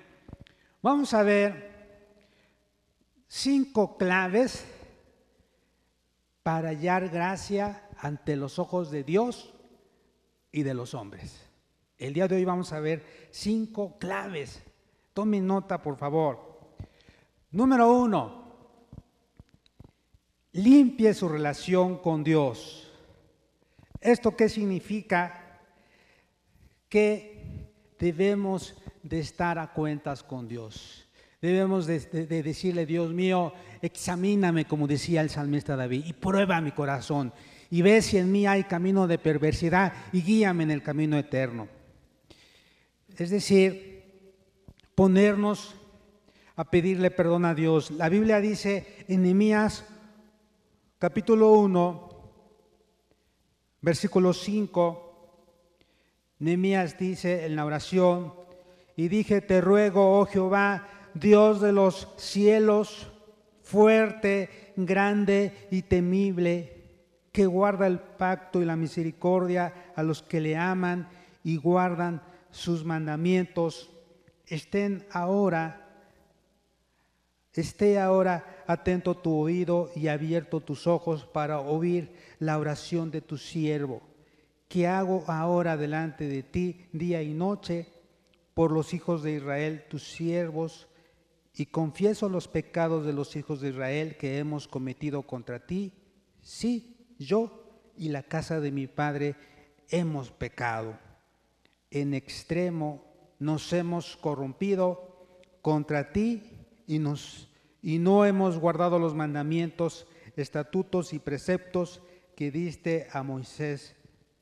vamos 0.81 1.13
a 1.13 1.21
ver 1.21 1.71
cinco 3.27 3.97
claves 3.97 4.65
para 6.43 6.69
hallar 6.69 7.09
gracia 7.09 7.87
ante 7.97 8.35
los 8.35 8.57
ojos 8.57 8.89
de 8.89 9.03
Dios 9.03 9.53
y 10.51 10.63
de 10.63 10.73
los 10.73 10.93
hombres. 10.93 11.50
El 12.01 12.15
día 12.15 12.27
de 12.27 12.35
hoy 12.35 12.45
vamos 12.45 12.73
a 12.73 12.79
ver 12.79 13.03
cinco 13.29 13.99
claves. 13.99 14.63
Tomen 15.13 15.45
nota, 15.45 15.83
por 15.83 15.97
favor. 15.97 16.73
Número 17.51 17.93
uno, 17.93 18.43
limpie 20.53 21.13
su 21.13 21.29
relación 21.29 21.99
con 21.99 22.23
Dios. 22.23 22.91
¿Esto 23.99 24.35
qué 24.35 24.49
significa? 24.49 25.59
Que 26.89 27.69
debemos 27.99 28.73
de 29.03 29.19
estar 29.19 29.59
a 29.59 29.71
cuentas 29.71 30.23
con 30.23 30.47
Dios. 30.47 31.07
Debemos 31.39 31.85
de, 31.85 31.99
de, 31.99 32.41
decirle, 32.41 32.87
Dios 32.87 33.13
mío, 33.13 33.53
examíname, 33.79 34.65
como 34.65 34.87
decía 34.87 35.21
el 35.21 35.29
salmista 35.29 35.75
David, 35.75 36.05
y 36.07 36.13
prueba 36.13 36.61
mi 36.61 36.71
corazón, 36.71 37.31
y 37.69 37.83
ve 37.83 38.01
si 38.01 38.17
en 38.17 38.31
mí 38.31 38.47
hay 38.47 38.63
camino 38.63 39.05
de 39.05 39.19
perversidad, 39.19 39.93
y 40.11 40.23
guíame 40.23 40.63
en 40.63 40.71
el 40.71 40.81
camino 40.81 41.15
eterno. 41.15 41.80
Es 43.17 43.29
decir, 43.29 43.91
ponernos 44.95 45.75
a 46.55 46.65
pedirle 46.65 47.11
perdón 47.11 47.45
a 47.45 47.55
Dios. 47.55 47.91
La 47.91 48.09
Biblia 48.09 48.39
dice 48.39 49.05
en 49.07 49.23
Nehemías 49.23 49.85
capítulo 50.99 51.53
1, 51.53 52.09
versículo 53.81 54.33
5, 54.33 55.07
Nehemías 56.39 56.97
dice 56.97 57.45
en 57.45 57.55
la 57.55 57.65
oración, 57.65 58.33
y 58.95 59.07
dije, 59.07 59.41
te 59.41 59.61
ruego, 59.61 60.19
oh 60.19 60.25
Jehová, 60.25 60.87
Dios 61.13 61.61
de 61.61 61.71
los 61.71 62.07
cielos, 62.17 63.11
fuerte, 63.63 64.73
grande 64.75 65.67
y 65.71 65.81
temible, 65.83 66.81
que 67.31 67.45
guarda 67.45 67.87
el 67.87 67.99
pacto 67.99 68.61
y 68.61 68.65
la 68.65 68.75
misericordia 68.75 69.93
a 69.95 70.03
los 70.03 70.21
que 70.21 70.41
le 70.41 70.57
aman 70.57 71.09
y 71.43 71.57
guardan 71.57 72.21
sus 72.51 72.85
mandamientos. 72.85 73.89
Estén 74.45 75.05
ahora, 75.11 75.87
esté 77.53 77.99
ahora 77.99 78.63
atento 78.67 79.15
tu 79.15 79.35
oído 79.35 79.91
y 79.95 80.07
abierto 80.07 80.61
tus 80.61 80.87
ojos 80.87 81.25
para 81.25 81.59
oír 81.59 82.13
la 82.39 82.57
oración 82.57 83.11
de 83.11 83.21
tu 83.21 83.37
siervo, 83.37 84.01
que 84.67 84.87
hago 84.87 85.23
ahora 85.27 85.77
delante 85.77 86.27
de 86.27 86.43
ti 86.43 86.85
día 86.91 87.21
y 87.23 87.33
noche 87.33 87.87
por 88.53 88.71
los 88.71 88.93
hijos 88.93 89.23
de 89.23 89.33
Israel, 89.33 89.85
tus 89.89 90.03
siervos, 90.03 90.87
y 91.53 91.65
confieso 91.65 92.29
los 92.29 92.47
pecados 92.47 93.05
de 93.05 93.13
los 93.13 93.35
hijos 93.35 93.61
de 93.61 93.69
Israel 93.69 94.15
que 94.17 94.37
hemos 94.37 94.67
cometido 94.67 95.23
contra 95.23 95.65
ti. 95.65 95.93
Sí, 96.41 97.15
yo 97.19 97.91
y 97.97 98.09
la 98.09 98.23
casa 98.23 98.59
de 98.59 98.71
mi 98.71 98.87
padre 98.87 99.35
hemos 99.89 100.31
pecado. 100.31 100.97
En 101.91 102.13
extremo 102.13 103.03
nos 103.39 103.71
hemos 103.73 104.17
corrompido 104.17 105.27
contra 105.61 106.11
ti 106.11 106.43
y, 106.87 106.99
nos, 106.99 107.49
y 107.81 107.99
no 107.99 108.25
hemos 108.25 108.57
guardado 108.57 108.97
los 108.97 109.13
mandamientos, 109.13 110.07
estatutos 110.35 111.13
y 111.13 111.19
preceptos 111.19 112.01
que 112.35 112.49
diste 112.49 113.07
a 113.11 113.23
Moisés, 113.23 113.95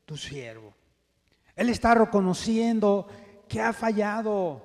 tu 0.05 0.15
siervo. 0.15 0.73
Él 1.55 1.69
está 1.69 1.93
reconociendo 1.95 3.07
que 3.47 3.59
ha 3.59 3.73
fallado, 3.73 4.61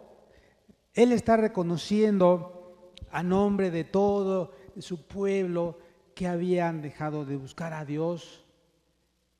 él 0.92 1.11
está 1.12 1.37
reconociendo 1.37 2.92
a 3.11 3.23
nombre 3.23 3.70
de 3.70 3.85
todo 3.85 4.53
su 4.79 5.07
pueblo 5.07 5.79
que 6.14 6.29
habían 6.29 6.83
dejado 6.83 7.25
de 7.25 7.37
buscar 7.37 7.73
a 7.73 7.85
Dios, 7.85 8.43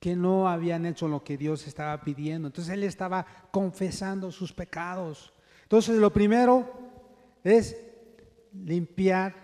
que 0.05 0.15
no 0.15 0.51
habían 0.51 0.85
hecho 0.85 1.09
lo 1.09 1.25
que 1.25 1.39
Dios 1.39 1.67
estaba 1.67 1.99
pidiendo. 2.03 2.49
Entonces 2.49 2.75
él 2.75 2.83
estaba 2.83 3.25
confesando 3.51 4.31
sus 4.31 4.53
pecados. 4.53 5.33
Entonces 5.63 5.97
lo 5.97 6.13
primero 6.13 6.69
es 7.43 7.75
limpiar 8.53 9.35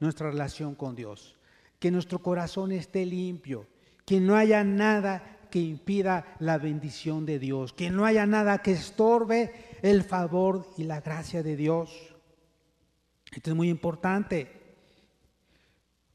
nuestra 0.00 0.28
relación 0.28 0.74
con 0.74 0.94
Dios, 0.94 1.38
que 1.78 1.90
nuestro 1.90 2.18
corazón 2.18 2.72
esté 2.72 3.06
limpio, 3.06 3.66
que 4.04 4.20
no 4.20 4.36
haya 4.36 4.62
nada 4.64 5.38
que 5.50 5.60
impida 5.60 6.36
la 6.40 6.58
bendición 6.58 7.24
de 7.24 7.38
Dios, 7.38 7.72
que 7.72 7.88
no 7.88 8.04
haya 8.04 8.26
nada 8.26 8.58
que 8.58 8.72
estorbe 8.72 9.78
el 9.80 10.02
favor 10.02 10.66
y 10.76 10.82
la 10.82 11.00
gracia 11.00 11.42
de 11.42 11.56
Dios. 11.56 12.14
Esto 13.34 13.48
es 13.48 13.56
muy 13.56 13.70
importante. 13.70 14.74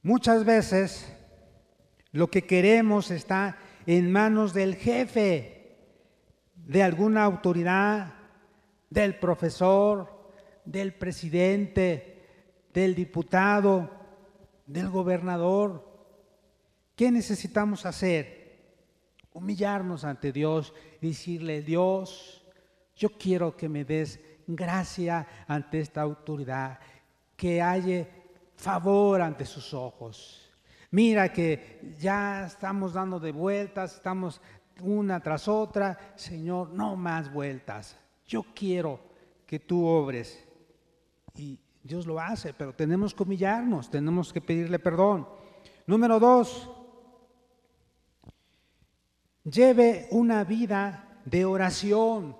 Muchas 0.03 0.45
veces 0.45 1.11
lo 2.11 2.29
que 2.29 2.43
queremos 2.43 3.09
está 3.09 3.57
en 3.87 4.11
manos 4.11 4.53
del 4.53 4.75
jefe, 4.75 5.75
de 6.53 6.83
alguna 6.83 7.23
autoridad, 7.23 8.13
del 8.91 9.17
profesor, 9.17 10.31
del 10.63 10.93
presidente, 10.93 12.21
del 12.71 12.93
diputado, 12.93 13.89
del 14.67 14.89
gobernador. 14.89 15.83
¿Qué 16.95 17.09
necesitamos 17.11 17.87
hacer? 17.87 18.37
humillarnos 19.37 20.03
ante 20.03 20.31
Dios 20.31 20.73
decirle, 20.99 21.61
Dios, 21.61 22.43
yo 22.95 23.09
quiero 23.19 23.55
que 23.55 23.69
me 23.69 23.85
des 23.85 24.19
gracia 24.47 25.27
ante 25.47 25.79
esta 25.79 26.01
autoridad, 26.01 26.79
que 27.35 27.61
haya 27.61 28.07
favor 28.55 29.21
ante 29.21 29.45
sus 29.45 29.75
ojos. 29.75 30.46
Mira 30.91 31.31
que 31.33 31.95
ya 31.99 32.45
estamos 32.45 32.93
dando 32.93 33.19
de 33.19 33.31
vueltas, 33.31 33.95
estamos 33.95 34.41
una 34.81 35.19
tras 35.19 35.47
otra. 35.47 36.13
Señor, 36.15 36.69
no 36.69 36.95
más 36.95 37.31
vueltas. 37.31 37.97
Yo 38.25 38.45
quiero 38.55 38.99
que 39.45 39.59
tú 39.59 39.85
obres. 39.85 40.43
Y 41.35 41.59
Dios 41.83 42.05
lo 42.05 42.19
hace, 42.19 42.53
pero 42.53 42.73
tenemos 42.73 43.13
que 43.13 43.23
humillarnos, 43.23 43.89
tenemos 43.89 44.33
que 44.33 44.41
pedirle 44.41 44.79
perdón. 44.79 45.27
Número 45.85 46.19
dos, 46.19 46.69
lleve 49.43 50.07
una 50.11 50.43
vida 50.43 51.21
de 51.25 51.45
oración. 51.45 52.35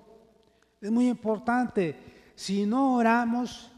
Es 0.81 0.91
muy 0.91 1.07
importante. 1.07 2.31
Si 2.35 2.65
no 2.65 2.95
oramos, 2.95 3.71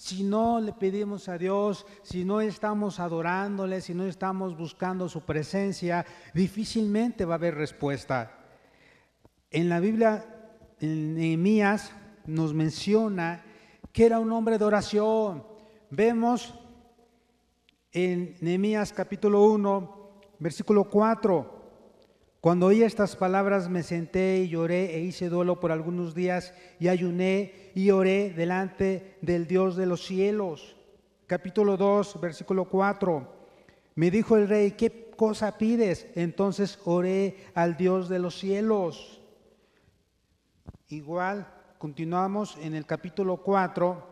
si 0.00 0.24
no 0.24 0.60
le 0.60 0.72
pedimos 0.72 1.28
a 1.28 1.36
Dios, 1.36 1.84
si 2.02 2.24
no 2.24 2.40
estamos 2.40 2.98
adorándole, 2.98 3.82
si 3.82 3.92
no 3.92 4.06
estamos 4.06 4.56
buscando 4.56 5.10
su 5.10 5.20
presencia, 5.26 6.06
difícilmente 6.32 7.26
va 7.26 7.34
a 7.34 7.36
haber 7.36 7.54
respuesta. 7.54 8.32
En 9.50 9.68
la 9.68 9.78
Biblia, 9.78 10.24
en 10.80 11.16
Nehemías 11.16 11.92
nos 12.24 12.54
menciona 12.54 13.44
que 13.92 14.06
era 14.06 14.18
un 14.18 14.32
hombre 14.32 14.56
de 14.56 14.64
oración. 14.64 15.44
Vemos 15.90 16.54
en 17.92 18.36
Nehemías 18.40 18.94
capítulo 18.94 19.44
1, 19.52 20.20
versículo 20.38 20.84
4. 20.84 21.59
Cuando 22.40 22.66
oí 22.66 22.82
estas 22.82 23.16
palabras 23.16 23.68
me 23.68 23.82
senté 23.82 24.38
y 24.38 24.48
lloré 24.48 24.96
e 24.96 25.00
hice 25.00 25.28
duelo 25.28 25.60
por 25.60 25.72
algunos 25.72 26.14
días 26.14 26.54
y 26.78 26.88
ayuné 26.88 27.70
y 27.74 27.90
oré 27.90 28.30
delante 28.30 29.18
del 29.20 29.46
Dios 29.46 29.76
de 29.76 29.84
los 29.84 30.06
cielos. 30.06 30.74
capítulo 31.26 31.76
2, 31.76 32.18
versículo 32.18 32.64
4. 32.64 33.28
Me 33.94 34.10
dijo 34.10 34.38
el 34.38 34.48
rey, 34.48 34.70
¿qué 34.70 35.10
cosa 35.14 35.58
pides? 35.58 36.06
Entonces 36.14 36.78
oré 36.86 37.36
al 37.54 37.76
Dios 37.76 38.08
de 38.08 38.18
los 38.18 38.38
cielos. 38.38 39.20
Igual, 40.88 41.46
continuamos 41.76 42.56
en 42.62 42.74
el 42.74 42.86
capítulo 42.86 43.36
4, 43.36 44.02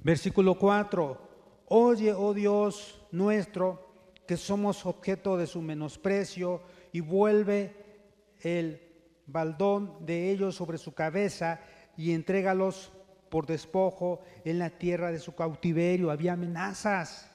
versículo 0.00 0.58
4. 0.58 1.28
Oye, 1.68 2.12
oh 2.12 2.34
Dios 2.34 3.00
nuestro, 3.12 3.88
que 4.26 4.36
somos 4.36 4.84
objeto 4.84 5.38
de 5.38 5.46
su 5.46 5.62
menosprecio, 5.62 6.60
y 6.98 7.00
vuelve 7.00 7.76
el 8.40 8.80
baldón 9.28 10.04
de 10.04 10.32
ellos 10.32 10.56
sobre 10.56 10.78
su 10.78 10.94
cabeza 10.94 11.60
y 11.96 12.10
entrégalos 12.10 12.90
por 13.28 13.46
despojo 13.46 14.20
en 14.44 14.58
la 14.58 14.70
tierra 14.70 15.12
de 15.12 15.20
su 15.20 15.32
cautiverio. 15.36 16.10
Había 16.10 16.32
amenazas. 16.32 17.30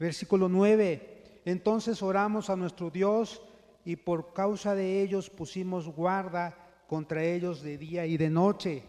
Versículo 0.00 0.48
9. 0.48 1.42
Entonces 1.44 2.02
oramos 2.02 2.50
a 2.50 2.56
nuestro 2.56 2.90
Dios 2.90 3.40
y 3.84 3.94
por 3.94 4.32
causa 4.32 4.74
de 4.74 5.00
ellos 5.00 5.30
pusimos 5.30 5.88
guarda 5.88 6.56
contra 6.88 7.22
ellos 7.22 7.62
de 7.62 7.78
día 7.78 8.04
y 8.04 8.16
de 8.16 8.30
noche. 8.30 8.82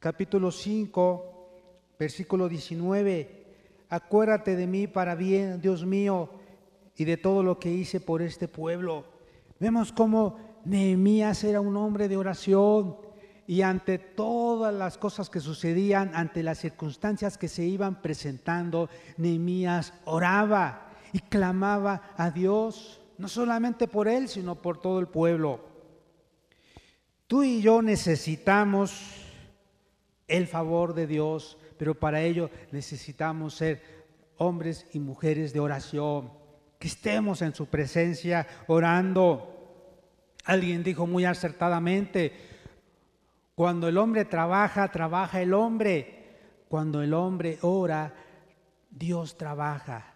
Capítulo 0.00 0.50
5, 0.50 1.48
versículo 1.96 2.48
19. 2.48 3.46
Acuérdate 3.88 4.56
de 4.56 4.66
mí 4.66 4.88
para 4.88 5.14
bien, 5.14 5.60
Dios 5.60 5.86
mío, 5.86 6.28
y 6.96 7.04
de 7.04 7.16
todo 7.16 7.42
lo 7.42 7.58
que 7.58 7.70
hice 7.70 8.00
por 8.00 8.22
este 8.22 8.48
pueblo. 8.48 9.04
Vemos 9.58 9.92
cómo 9.92 10.38
Nehemías 10.64 11.44
era 11.44 11.60
un 11.60 11.76
hombre 11.76 12.08
de 12.08 12.16
oración 12.16 12.96
y 13.46 13.62
ante 13.62 13.98
todas 13.98 14.74
las 14.74 14.98
cosas 14.98 15.30
que 15.30 15.40
sucedían, 15.40 16.10
ante 16.14 16.42
las 16.42 16.58
circunstancias 16.58 17.38
que 17.38 17.48
se 17.48 17.64
iban 17.64 18.02
presentando, 18.02 18.88
Nehemías 19.16 19.92
oraba 20.04 20.90
y 21.12 21.20
clamaba 21.20 22.14
a 22.16 22.30
Dios, 22.30 23.00
no 23.18 23.28
solamente 23.28 23.86
por 23.86 24.08
él, 24.08 24.28
sino 24.28 24.56
por 24.56 24.80
todo 24.80 24.98
el 24.98 25.06
pueblo. 25.06 25.60
Tú 27.26 27.42
y 27.42 27.60
yo 27.60 27.82
necesitamos 27.82 29.22
el 30.28 30.46
favor 30.46 30.94
de 30.94 31.06
Dios, 31.06 31.56
pero 31.78 31.94
para 31.98 32.22
ello 32.22 32.50
necesitamos 32.72 33.54
ser 33.54 33.82
hombres 34.38 34.86
y 34.92 34.98
mujeres 34.98 35.52
de 35.52 35.60
oración, 35.60 36.32
que 36.78 36.88
estemos 36.88 37.42
en 37.42 37.54
su 37.54 37.66
presencia 37.66 38.46
orando. 38.66 39.52
Alguien 40.44 40.82
dijo 40.82 41.06
muy 41.06 41.24
acertadamente, 41.24 42.32
cuando 43.54 43.88
el 43.88 43.96
hombre 43.96 44.26
trabaja, 44.26 44.90
trabaja 44.92 45.40
el 45.40 45.54
hombre. 45.54 46.12
Cuando 46.68 47.02
el 47.02 47.14
hombre 47.14 47.58
ora, 47.62 48.14
Dios 48.90 49.38
trabaja. 49.38 50.14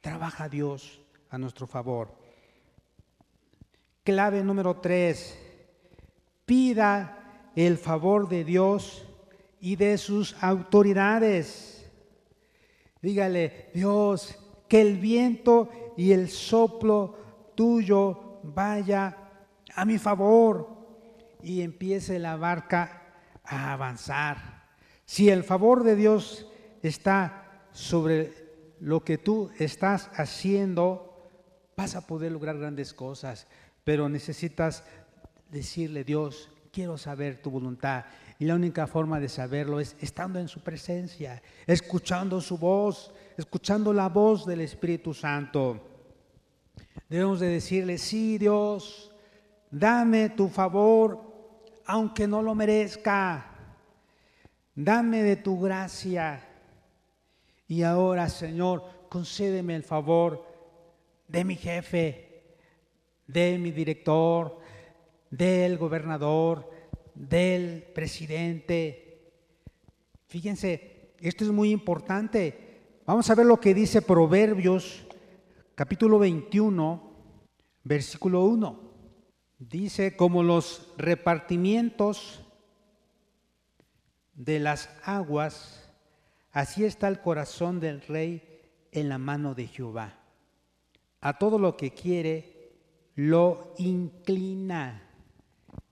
Trabaja 0.00 0.48
Dios 0.48 1.00
a 1.30 1.38
nuestro 1.38 1.66
favor. 1.66 2.14
Clave 4.04 4.44
número 4.44 4.76
tres. 4.76 5.36
Pida 6.44 7.50
el 7.56 7.76
favor 7.76 8.28
de 8.28 8.44
Dios 8.44 9.04
y 9.60 9.74
de 9.74 9.98
sus 9.98 10.40
autoridades. 10.40 11.90
Dígale, 13.02 13.70
Dios, 13.74 14.38
que 14.68 14.80
el 14.80 14.98
viento 14.98 15.68
y 15.96 16.12
el 16.12 16.28
soplo 16.28 17.14
tuyo 17.54 18.40
vaya 18.42 19.16
a 19.74 19.84
mi 19.84 19.98
favor 19.98 20.76
y 21.42 21.62
empiece 21.62 22.18
la 22.18 22.36
barca 22.36 23.02
a 23.44 23.72
avanzar. 23.72 24.64
Si 25.04 25.30
el 25.30 25.44
favor 25.44 25.84
de 25.84 25.96
Dios 25.96 26.46
está 26.82 27.68
sobre 27.72 28.74
lo 28.80 29.04
que 29.04 29.18
tú 29.18 29.50
estás 29.58 30.10
haciendo, 30.14 31.30
vas 31.76 31.94
a 31.94 32.06
poder 32.06 32.32
lograr 32.32 32.58
grandes 32.58 32.92
cosas, 32.92 33.46
pero 33.84 34.08
necesitas 34.08 34.84
decirle, 35.50 36.04
Dios, 36.04 36.50
quiero 36.72 36.98
saber 36.98 37.40
tu 37.40 37.50
voluntad. 37.50 38.04
Y 38.38 38.44
la 38.44 38.54
única 38.54 38.86
forma 38.86 39.18
de 39.18 39.28
saberlo 39.28 39.80
es 39.80 39.96
estando 40.00 40.38
en 40.38 40.48
su 40.48 40.60
presencia, 40.60 41.42
escuchando 41.66 42.40
su 42.40 42.58
voz, 42.58 43.12
escuchando 43.36 43.92
la 43.92 44.08
voz 44.08 44.44
del 44.46 44.60
Espíritu 44.60 45.14
Santo. 45.14 45.80
Debemos 47.08 47.40
de 47.40 47.48
decirle, 47.48 47.98
sí, 47.98 48.36
Dios, 48.36 49.12
Dame 49.70 50.30
tu 50.30 50.48
favor, 50.48 51.20
aunque 51.86 52.26
no 52.26 52.40
lo 52.42 52.54
merezca. 52.54 53.46
Dame 54.74 55.22
de 55.22 55.36
tu 55.36 55.60
gracia. 55.60 56.42
Y 57.66 57.82
ahora, 57.82 58.28
Señor, 58.28 58.84
concédeme 59.08 59.74
el 59.74 59.82
favor 59.82 60.46
de 61.26 61.44
mi 61.44 61.56
jefe, 61.56 62.56
de 63.26 63.58
mi 63.58 63.72
director, 63.72 64.60
del 65.30 65.76
gobernador, 65.76 66.70
del 67.16 67.82
presidente. 67.94 69.32
Fíjense, 70.26 71.14
esto 71.20 71.44
es 71.44 71.50
muy 71.50 71.70
importante. 71.70 73.00
Vamos 73.06 73.28
a 73.30 73.34
ver 73.34 73.46
lo 73.46 73.58
que 73.58 73.74
dice 73.74 74.02
Proverbios 74.02 75.06
capítulo 75.74 76.18
21, 76.18 77.12
versículo 77.84 78.44
1. 78.44 78.80
Dice, 79.58 80.16
como 80.16 80.42
los 80.42 80.92
repartimientos 80.98 82.42
de 84.34 84.58
las 84.58 84.90
aguas, 85.02 85.90
así 86.52 86.84
está 86.84 87.08
el 87.08 87.20
corazón 87.20 87.80
del 87.80 88.02
rey 88.02 88.42
en 88.92 89.08
la 89.08 89.18
mano 89.18 89.54
de 89.54 89.66
Jehová. 89.66 90.18
A 91.20 91.38
todo 91.38 91.58
lo 91.58 91.76
que 91.76 91.92
quiere, 91.92 92.72
lo 93.14 93.74
inclina. 93.78 95.05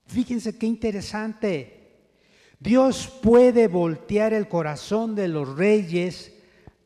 Fíjense 0.05 0.57
qué 0.57 0.65
interesante. 0.65 1.75
Dios 2.59 3.07
puede 3.21 3.67
voltear 3.67 4.33
el 4.33 4.47
corazón 4.47 5.15
de 5.15 5.27
los 5.27 5.55
reyes 5.55 6.33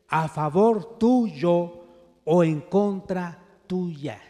a 0.08 0.28
favor 0.28 0.98
tuyo 0.98 1.84
o 2.24 2.44
en 2.44 2.60
contra 2.62 3.38
tuya. 3.66 4.20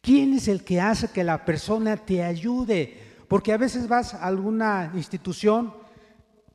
¿Quién 0.00 0.34
es 0.34 0.48
el 0.48 0.64
que 0.64 0.80
hace 0.80 1.08
que 1.08 1.24
la 1.24 1.44
persona 1.44 1.96
te 1.96 2.22
ayude? 2.22 2.98
Porque 3.28 3.52
a 3.52 3.56
veces 3.56 3.88
vas 3.88 4.14
a 4.14 4.24
alguna 4.24 4.92
institución 4.94 5.72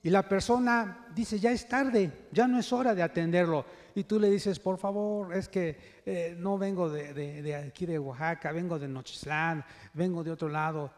y 0.01 0.10
la 0.10 0.27
persona 0.27 1.08
dice, 1.13 1.39
ya 1.39 1.51
es 1.51 1.67
tarde, 1.67 2.27
ya 2.32 2.47
no 2.47 2.60
es 2.60 2.71
hora 2.71 2.95
de 2.95 3.03
atenderlo. 3.03 3.65
Y 3.95 4.03
tú 4.03 4.19
le 4.19 4.29
dices, 4.29 4.60
por 4.60 4.77
favor, 4.77 5.36
es 5.36 5.49
que 5.49 6.01
eh, 6.05 6.36
no 6.38 6.58
vengo 6.58 6.89
de, 6.89 7.55
aquí 7.55 7.86
de 7.86 7.99
Oaxaca, 7.99 8.51
vengo 8.51 8.79
de 8.79 8.88
Nochislán, 8.88 9.65
vengo 9.93 10.23
de 10.23 10.32
otro 10.32 10.47
lado. 10.47 10.91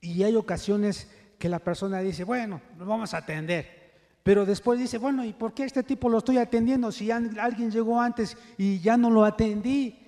Y 0.00 0.22
hay 0.22 0.34
ocasiones 0.36 1.08
que 1.38 1.48
la 1.48 1.58
persona 1.58 2.00
dice, 2.00 2.24
bueno, 2.24 2.60
lo 2.76 2.86
vamos 2.86 3.14
a 3.14 3.18
atender. 3.18 3.78
Pero 4.22 4.44
después 4.44 4.78
dice, 4.78 4.98
bueno, 4.98 5.24
¿y 5.24 5.32
por 5.32 5.54
qué 5.54 5.64
este 5.64 5.82
tipo 5.82 6.08
lo 6.08 6.18
estoy 6.18 6.38
atendiendo 6.38 6.92
si 6.92 7.10
alguien 7.10 7.70
llegó 7.70 8.00
antes 8.00 8.36
y 8.58 8.78
ya 8.80 8.96
no 8.96 9.10
lo 9.10 9.24
atendí? 9.24 9.98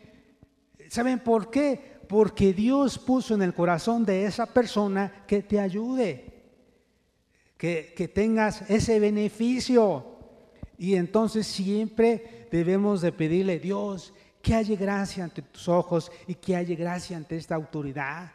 ¿Saben 0.88 1.20
por 1.20 1.50
qué? 1.50 1.98
Porque 2.08 2.52
Dios 2.52 2.98
puso 2.98 3.34
en 3.34 3.42
el 3.42 3.54
corazón 3.54 4.04
de 4.04 4.24
esa 4.24 4.46
persona 4.46 5.24
que 5.26 5.42
te 5.42 5.60
ayude, 5.60 6.42
que, 7.56 7.94
que 7.96 8.08
tengas 8.08 8.68
ese 8.68 8.98
beneficio. 8.98 10.18
Y 10.76 10.96
entonces 10.96 11.46
siempre 11.46 12.48
debemos 12.50 13.00
de 13.00 13.12
pedirle, 13.12 13.58
Dios, 13.58 14.12
que 14.42 14.54
haya 14.54 14.76
gracia 14.76 15.24
ante 15.24 15.42
tus 15.42 15.68
ojos 15.68 16.10
y 16.26 16.34
que 16.34 16.56
haya 16.56 16.74
gracia 16.74 17.16
ante 17.16 17.36
esta 17.36 17.54
autoridad, 17.54 18.32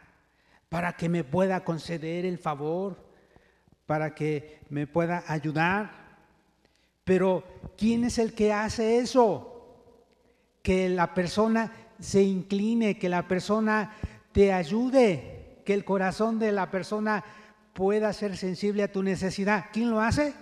para 0.68 0.96
que 0.96 1.08
me 1.08 1.24
pueda 1.24 1.64
conceder 1.64 2.24
el 2.24 2.38
favor, 2.38 2.96
para 3.86 4.14
que 4.14 4.60
me 4.68 4.86
pueda 4.86 5.24
ayudar. 5.28 5.90
Pero 7.04 7.44
¿quién 7.76 8.04
es 8.04 8.18
el 8.18 8.34
que 8.34 8.52
hace 8.52 8.98
eso? 8.98 9.52
Que 10.62 10.88
la 10.88 11.14
persona 11.14 11.72
se 12.00 12.22
incline, 12.22 12.98
que 12.98 13.08
la 13.08 13.28
persona 13.28 13.92
te 14.32 14.52
ayude, 14.52 15.62
que 15.64 15.74
el 15.74 15.84
corazón 15.84 16.38
de 16.38 16.52
la 16.52 16.70
persona 16.70 17.24
pueda 17.72 18.12
ser 18.12 18.36
sensible 18.36 18.82
a 18.82 18.92
tu 18.92 19.02
necesidad. 19.02 19.66
¿Quién 19.72 19.90
lo 19.90 20.00
hace? 20.00 20.34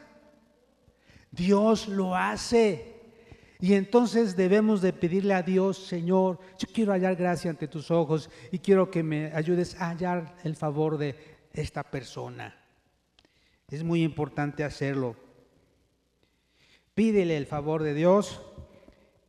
Dios 1.31 1.89
lo 1.89 2.17
hace. 2.17 2.94
Y 3.64 3.72
entonces 3.72 4.37
debemos 4.37 4.83
de 4.83 4.92
pedirle 4.92 5.33
a 5.33 5.40
Dios, 5.40 5.87
Señor, 5.87 6.38
yo 6.59 6.68
quiero 6.70 6.92
hallar 6.92 7.16
gracia 7.16 7.50
ante 7.50 7.66
tus 7.66 7.90
ojos 7.90 8.29
y 8.53 8.59
quiero 8.59 8.90
que 8.90 9.03
me 9.03 9.33
ayudes 9.33 9.81
a 9.81 9.88
hallar 9.88 10.37
el 10.44 10.55
favor 10.55 10.98
de 10.98 11.16
esta 11.50 11.83
persona. 11.83 12.55
Es 13.70 13.83
muy 13.83 14.03
importante 14.03 14.64
hacerlo. 14.64 15.16
Pídele 16.94 17.38
el 17.38 17.46
favor 17.46 17.83
de 17.83 17.94
Dios 17.94 18.42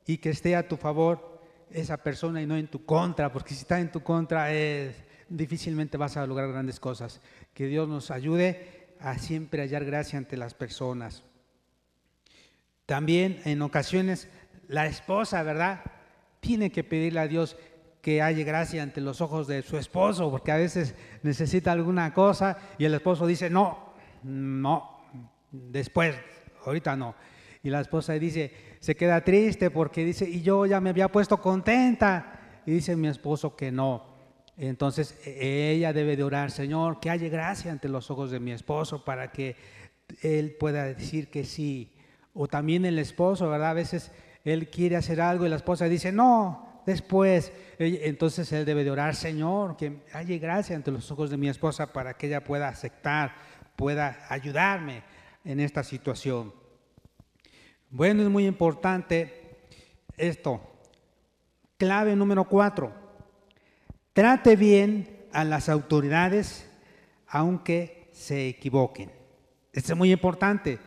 y 0.05 0.17
que 0.17 0.31
esté 0.31 0.57
a 0.57 0.67
tu 0.67 0.75
favor 0.75 1.39
esa 1.71 1.95
persona 1.95 2.41
y 2.41 2.45
no 2.45 2.57
en 2.57 2.67
tu 2.67 2.83
contra, 2.83 3.31
porque 3.31 3.53
si 3.53 3.61
está 3.61 3.79
en 3.79 3.89
tu 3.89 4.03
contra 4.03 4.51
es, 4.51 5.01
difícilmente 5.29 5.95
vas 5.95 6.17
a 6.17 6.27
lograr 6.27 6.49
grandes 6.49 6.81
cosas. 6.81 7.21
Que 7.53 7.67
Dios 7.67 7.87
nos 7.87 8.11
ayude 8.11 8.97
a 8.99 9.17
siempre 9.17 9.61
hallar 9.61 9.85
gracia 9.85 10.19
ante 10.19 10.35
las 10.35 10.53
personas. 10.53 11.23
También 12.85 13.41
en 13.45 13.61
ocasiones 13.61 14.27
la 14.67 14.85
esposa, 14.85 15.43
¿verdad? 15.43 15.81
Tiene 16.39 16.71
que 16.71 16.83
pedirle 16.83 17.19
a 17.19 17.27
Dios 17.27 17.57
que 18.01 18.21
haya 18.21 18.43
gracia 18.43 18.83
ante 18.83 19.01
los 19.01 19.19
ojos 19.21 19.47
de 19.47 19.63
su 19.63 19.77
esposo, 19.77 20.29
porque 20.29 20.51
a 20.51 20.57
veces 20.57 20.93
necesita 21.23 21.71
alguna 21.71 22.13
cosa 22.13 22.57
y 22.77 22.85
el 22.85 22.93
esposo 22.93 23.25
dice, 23.25 23.49
no, 23.49 23.93
no, 24.23 25.01
después, 25.51 26.15
ahorita 26.65 26.95
no. 26.95 27.15
Y 27.63 27.71
la 27.71 27.81
esposa 27.81 28.13
dice, 28.13 28.51
se 28.79 28.95
queda 28.95 29.23
triste 29.23 29.71
porque 29.71 30.05
dice, 30.05 30.29
y 30.29 30.43
yo 30.43 30.67
ya 30.67 30.79
me 30.79 30.91
había 30.91 31.11
puesto 31.11 31.41
contenta. 31.41 32.61
Y 32.63 32.73
dice 32.73 32.95
mi 32.95 33.07
esposo 33.07 33.55
que 33.55 33.71
no. 33.71 34.05
Entonces 34.55 35.19
e, 35.25 35.71
ella 35.71 35.91
debe 35.91 36.15
de 36.15 36.23
orar, 36.23 36.51
Señor, 36.51 36.99
que 36.99 37.09
haya 37.09 37.27
gracia 37.27 37.71
ante 37.71 37.89
los 37.89 38.11
ojos 38.11 38.29
de 38.29 38.39
mi 38.39 38.51
esposo 38.51 39.03
para 39.03 39.31
que 39.31 39.55
él 40.21 40.55
pueda 40.59 40.83
decir 40.85 41.31
que 41.31 41.43
sí. 41.43 41.94
O 42.35 42.47
también 42.47 42.85
el 42.85 42.99
esposo, 42.99 43.49
¿verdad? 43.49 43.71
A 43.71 43.73
veces 43.73 44.11
él 44.43 44.69
quiere 44.69 44.95
hacer 44.95 45.19
algo 45.19 45.45
y 45.45 45.49
la 45.49 45.55
esposa 45.55 45.85
dice, 45.85 46.11
no, 46.11 46.81
después. 46.85 47.51
Entonces 47.79 48.51
él 48.51 48.65
debe 48.65 48.83
de 48.83 48.91
orar, 48.91 49.15
Señor, 49.15 49.75
que 49.75 50.03
haya 50.13 50.37
gracia 50.37 50.75
ante 50.75 50.91
los 50.91 51.09
ojos 51.09 51.31
de 51.31 51.37
mi 51.37 51.49
esposa 51.49 51.91
para 51.91 52.13
que 52.13 52.27
ella 52.27 52.43
pueda 52.43 52.67
aceptar, 52.67 53.33
pueda 53.75 54.27
ayudarme 54.29 55.01
en 55.43 55.59
esta 55.59 55.83
situación. 55.83 56.53
Bueno, 57.89 58.21
es 58.21 58.29
muy 58.29 58.45
importante 58.45 59.57
esto. 60.17 60.61
Clave 61.77 62.15
número 62.15 62.43
cuatro. 62.43 62.93
Trate 64.13 64.55
bien 64.55 65.25
a 65.33 65.43
las 65.43 65.69
autoridades 65.69 66.69
aunque 67.27 68.09
se 68.13 68.47
equivoquen. 68.47 69.11
Esto 69.73 69.93
es 69.93 69.97
muy 69.97 70.11
importante 70.11 70.79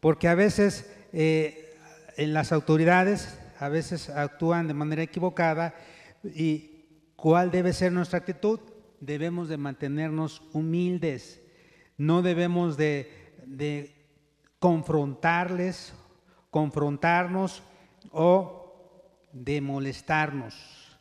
porque 0.00 0.28
a 0.28 0.34
veces 0.34 0.90
eh, 1.12 1.74
en 2.16 2.32
las 2.32 2.52
autoridades 2.52 3.38
a 3.58 3.68
veces 3.68 4.08
actúan 4.08 4.66
de 4.66 4.74
manera 4.74 5.02
equivocada 5.02 5.74
y 6.24 6.86
cuál 7.14 7.50
debe 7.50 7.74
ser 7.74 7.92
nuestra 7.92 8.18
actitud. 8.18 8.58
Debemos 9.00 9.48
de 9.48 9.56
mantenernos 9.56 10.42
humildes, 10.52 11.42
no 11.96 12.22
debemos 12.22 12.76
de, 12.76 13.34
de 13.46 13.94
confrontarles, 14.58 15.94
confrontarnos 16.50 17.62
o 18.12 18.74
de 19.32 19.60
molestarnos. 19.60 20.98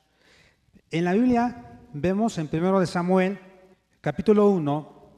En 0.91 1.05
la 1.05 1.13
Biblia 1.13 1.79
vemos 1.93 2.37
en 2.37 2.47
primero 2.47 2.79
de 2.79 2.87
Samuel, 2.87 3.39
capítulo 4.01 4.49
1, 4.49 5.11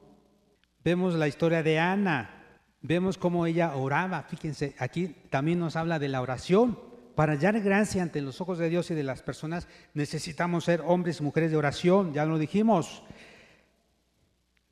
vemos 0.84 1.16
la 1.16 1.28
historia 1.28 1.64
de 1.64 1.80
Ana. 1.80 2.41
Vemos 2.82 3.18
cómo 3.18 3.46
ella 3.46 3.76
oraba. 3.76 4.24
Fíjense, 4.24 4.76
aquí 4.80 5.16
también 5.30 5.60
nos 5.60 5.76
habla 5.76 6.00
de 6.00 6.10
la 6.10 6.22
oración. 6.22 6.80
Para 7.16 7.34
hallar 7.34 7.60
gracia 7.60 8.02
ante 8.02 8.22
los 8.22 8.42
ojos 8.42 8.58
de 8.58 8.70
Dios 8.70 8.90
y 8.90 8.96
de 8.96 9.04
las 9.04 9.22
personas 9.22 9.68
necesitamos 9.94 10.64
ser 10.64 10.82
hombres 10.86 11.20
y 11.20 11.24
mujeres 11.24 11.52
de 11.52 11.58
oración, 11.58 12.14
ya 12.14 12.26
lo 12.26 12.40
dijimos. 12.40 13.04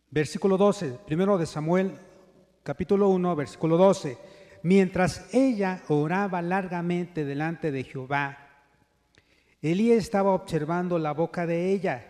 Versículo 0.09 0.57
12, 0.57 0.99
primero 1.05 1.37
de 1.37 1.45
Samuel, 1.45 1.99
capítulo 2.63 3.09
1, 3.09 3.35
versículo 3.35 3.77
12. 3.77 4.17
Mientras 4.63 5.33
ella 5.33 5.83
oraba 5.89 6.41
largamente 6.41 7.25
delante 7.25 7.71
de 7.71 7.83
Jehová, 7.83 8.49
Elí 9.61 9.91
estaba 9.91 10.31
observando 10.31 10.97
la 10.97 11.11
boca 11.11 11.45
de 11.45 11.71
ella, 11.73 12.07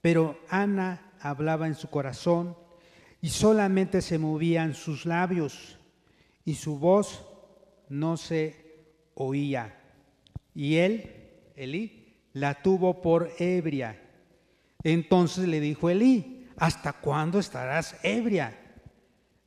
pero 0.00 0.40
Ana 0.50 1.12
hablaba 1.20 1.68
en 1.68 1.76
su 1.76 1.88
corazón 1.88 2.56
y 3.26 3.30
solamente 3.30 4.02
se 4.02 4.20
movían 4.20 4.72
sus 4.72 5.04
labios 5.04 5.80
y 6.44 6.54
su 6.54 6.78
voz 6.78 7.26
no 7.88 8.16
se 8.16 8.84
oía. 9.14 9.76
Y 10.54 10.76
él, 10.76 11.50
Elí, 11.56 12.20
la 12.34 12.62
tuvo 12.62 13.02
por 13.02 13.32
ebria. 13.40 14.00
Entonces 14.84 15.48
le 15.48 15.58
dijo 15.58 15.90
Elí, 15.90 16.46
¿hasta 16.56 16.92
cuándo 16.92 17.40
estarás 17.40 17.96
ebria? 18.04 18.56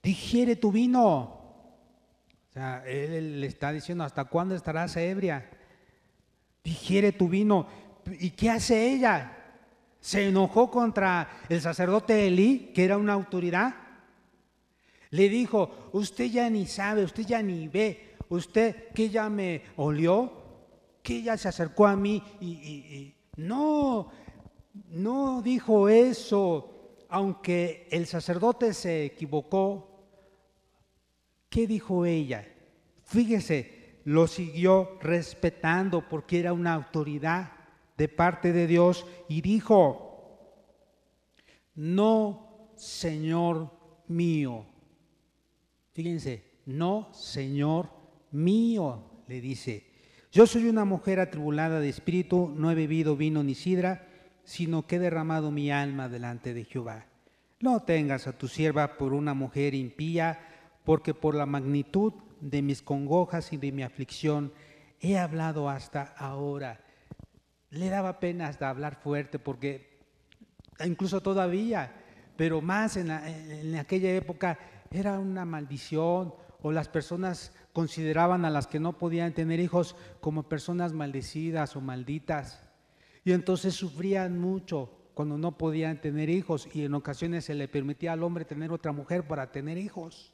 Digiere 0.03 0.57
tu 0.57 0.73
vino. 0.73 1.07
O 1.07 2.51
sea, 2.51 2.83
él 2.85 3.39
le 3.39 3.47
está 3.47 3.71
diciendo, 3.71 4.03
¿hasta 4.03 4.25
cuándo 4.25 4.55
estarás 4.55 4.97
ebria? 4.97 5.49
Digiere 6.65 7.13
tu 7.13 7.29
vino. 7.29 7.65
¿Y 8.19 8.31
qué 8.31 8.49
hace 8.49 8.91
ella? 8.91 9.37
Se 9.99 10.27
enojó 10.27 10.71
contra 10.71 11.41
el 11.49 11.61
sacerdote 11.61 12.27
Elí, 12.27 12.71
que 12.73 12.85
era 12.85 12.97
una 12.97 13.13
autoridad. 13.13 13.75
Le 15.11 15.27
dijo, 15.27 15.89
usted 15.93 16.25
ya 16.25 16.49
ni 16.49 16.67
sabe, 16.67 17.03
usted 17.03 17.25
ya 17.25 17.41
ni 17.41 17.67
ve, 17.67 18.15
usted 18.29 18.89
que 18.93 19.09
ya 19.09 19.29
me 19.29 19.63
olió, 19.75 20.31
que 21.01 21.21
ya 21.21 21.35
se 21.37 21.47
acercó 21.47 21.87
a 21.87 21.95
mí 21.95 22.23
y, 22.39 23.15
no, 23.37 24.11
no 24.89 25.41
dijo 25.41 25.89
eso, 25.89 26.95
aunque 27.09 27.87
el 27.91 28.05
sacerdote 28.05 28.73
se 28.73 29.05
equivocó. 29.05 29.87
¿Qué 31.49 31.65
dijo 31.65 32.05
ella? 32.05 32.47
Fíjese, 33.05 34.01
lo 34.05 34.27
siguió 34.27 34.97
respetando 35.01 36.07
porque 36.07 36.39
era 36.39 36.53
una 36.53 36.73
autoridad 36.73 37.58
de 37.99 38.07
parte 38.07 38.53
de 38.53 38.65
Dios 38.65 39.05
y 39.27 39.41
dijo, 39.41 40.09
no, 41.75 42.71
Señor 42.77 43.71
mío. 44.07 44.65
Fíjense, 45.91 46.61
no, 46.65 47.09
Señor 47.13 47.89
mío, 48.31 49.03
le 49.27 49.41
dice. 49.41 49.85
Yo 50.31 50.47
soy 50.47 50.69
una 50.69 50.85
mujer 50.85 51.19
atribulada 51.19 51.81
de 51.81 51.89
espíritu, 51.89 52.53
no 52.55 52.71
he 52.71 52.75
bebido 52.75 53.17
vino 53.17 53.43
ni 53.43 53.53
sidra, 53.53 54.07
sino 54.45 54.87
que 54.87 54.95
he 54.95 54.99
derramado 54.99 55.51
mi 55.51 55.69
alma 55.69 56.07
delante 56.07 56.53
de 56.53 56.63
Jehová. 56.63 57.05
No 57.59 57.81
tengas 57.81 58.27
a 58.27 58.37
tu 58.37 58.47
sierva 58.47 58.97
por 58.97 59.11
una 59.11 59.33
mujer 59.33 59.75
impía, 59.75 60.39
porque 60.85 61.13
por 61.13 61.35
la 61.35 61.45
magnitud 61.45 62.13
de 62.39 62.61
mis 62.61 62.81
congojas 62.81 63.51
y 63.51 63.57
de 63.57 63.73
mi 63.73 63.83
aflicción 63.83 64.53
he 65.01 65.17
hablado 65.17 65.69
hasta 65.69 66.03
ahora 66.17 66.79
le 67.71 67.89
daba 67.89 68.19
pena 68.19 68.47
hasta 68.47 68.69
hablar 68.69 68.95
fuerte 68.95 69.39
porque 69.39 69.99
incluso 70.85 71.21
todavía, 71.21 71.91
pero 72.35 72.61
más 72.61 72.97
en, 72.97 73.11
aquella 73.75 74.13
época 74.15 74.57
era 74.91 75.19
una 75.19 75.45
maldición 75.45 76.33
o 76.61 76.71
las 76.71 76.89
personas 76.89 77.53
consideraban 77.73 78.43
a 78.45 78.49
las 78.49 78.67
que 78.67 78.79
no 78.79 78.97
podían 78.97 79.33
tener 79.33 79.59
hijos 79.59 79.95
como 80.19 80.43
personas 80.43 80.93
maldecidas 80.93 81.75
o 81.75 81.81
malditas. 81.81 82.67
Y 83.23 83.31
entonces 83.33 83.75
sufrían 83.75 84.39
mucho 84.39 84.91
cuando 85.13 85.37
no 85.37 85.57
podían 85.57 86.01
tener 86.01 86.29
hijos 86.29 86.67
y 86.73 86.85
en 86.85 86.93
ocasiones 86.93 87.45
se 87.45 87.53
le 87.53 87.67
permitía 87.67 88.13
al 88.13 88.23
hombre 88.23 88.45
tener 88.45 88.71
otra 88.71 88.91
mujer 88.91 89.27
para 89.27 89.51
tener 89.51 89.77
hijos. 89.77 90.33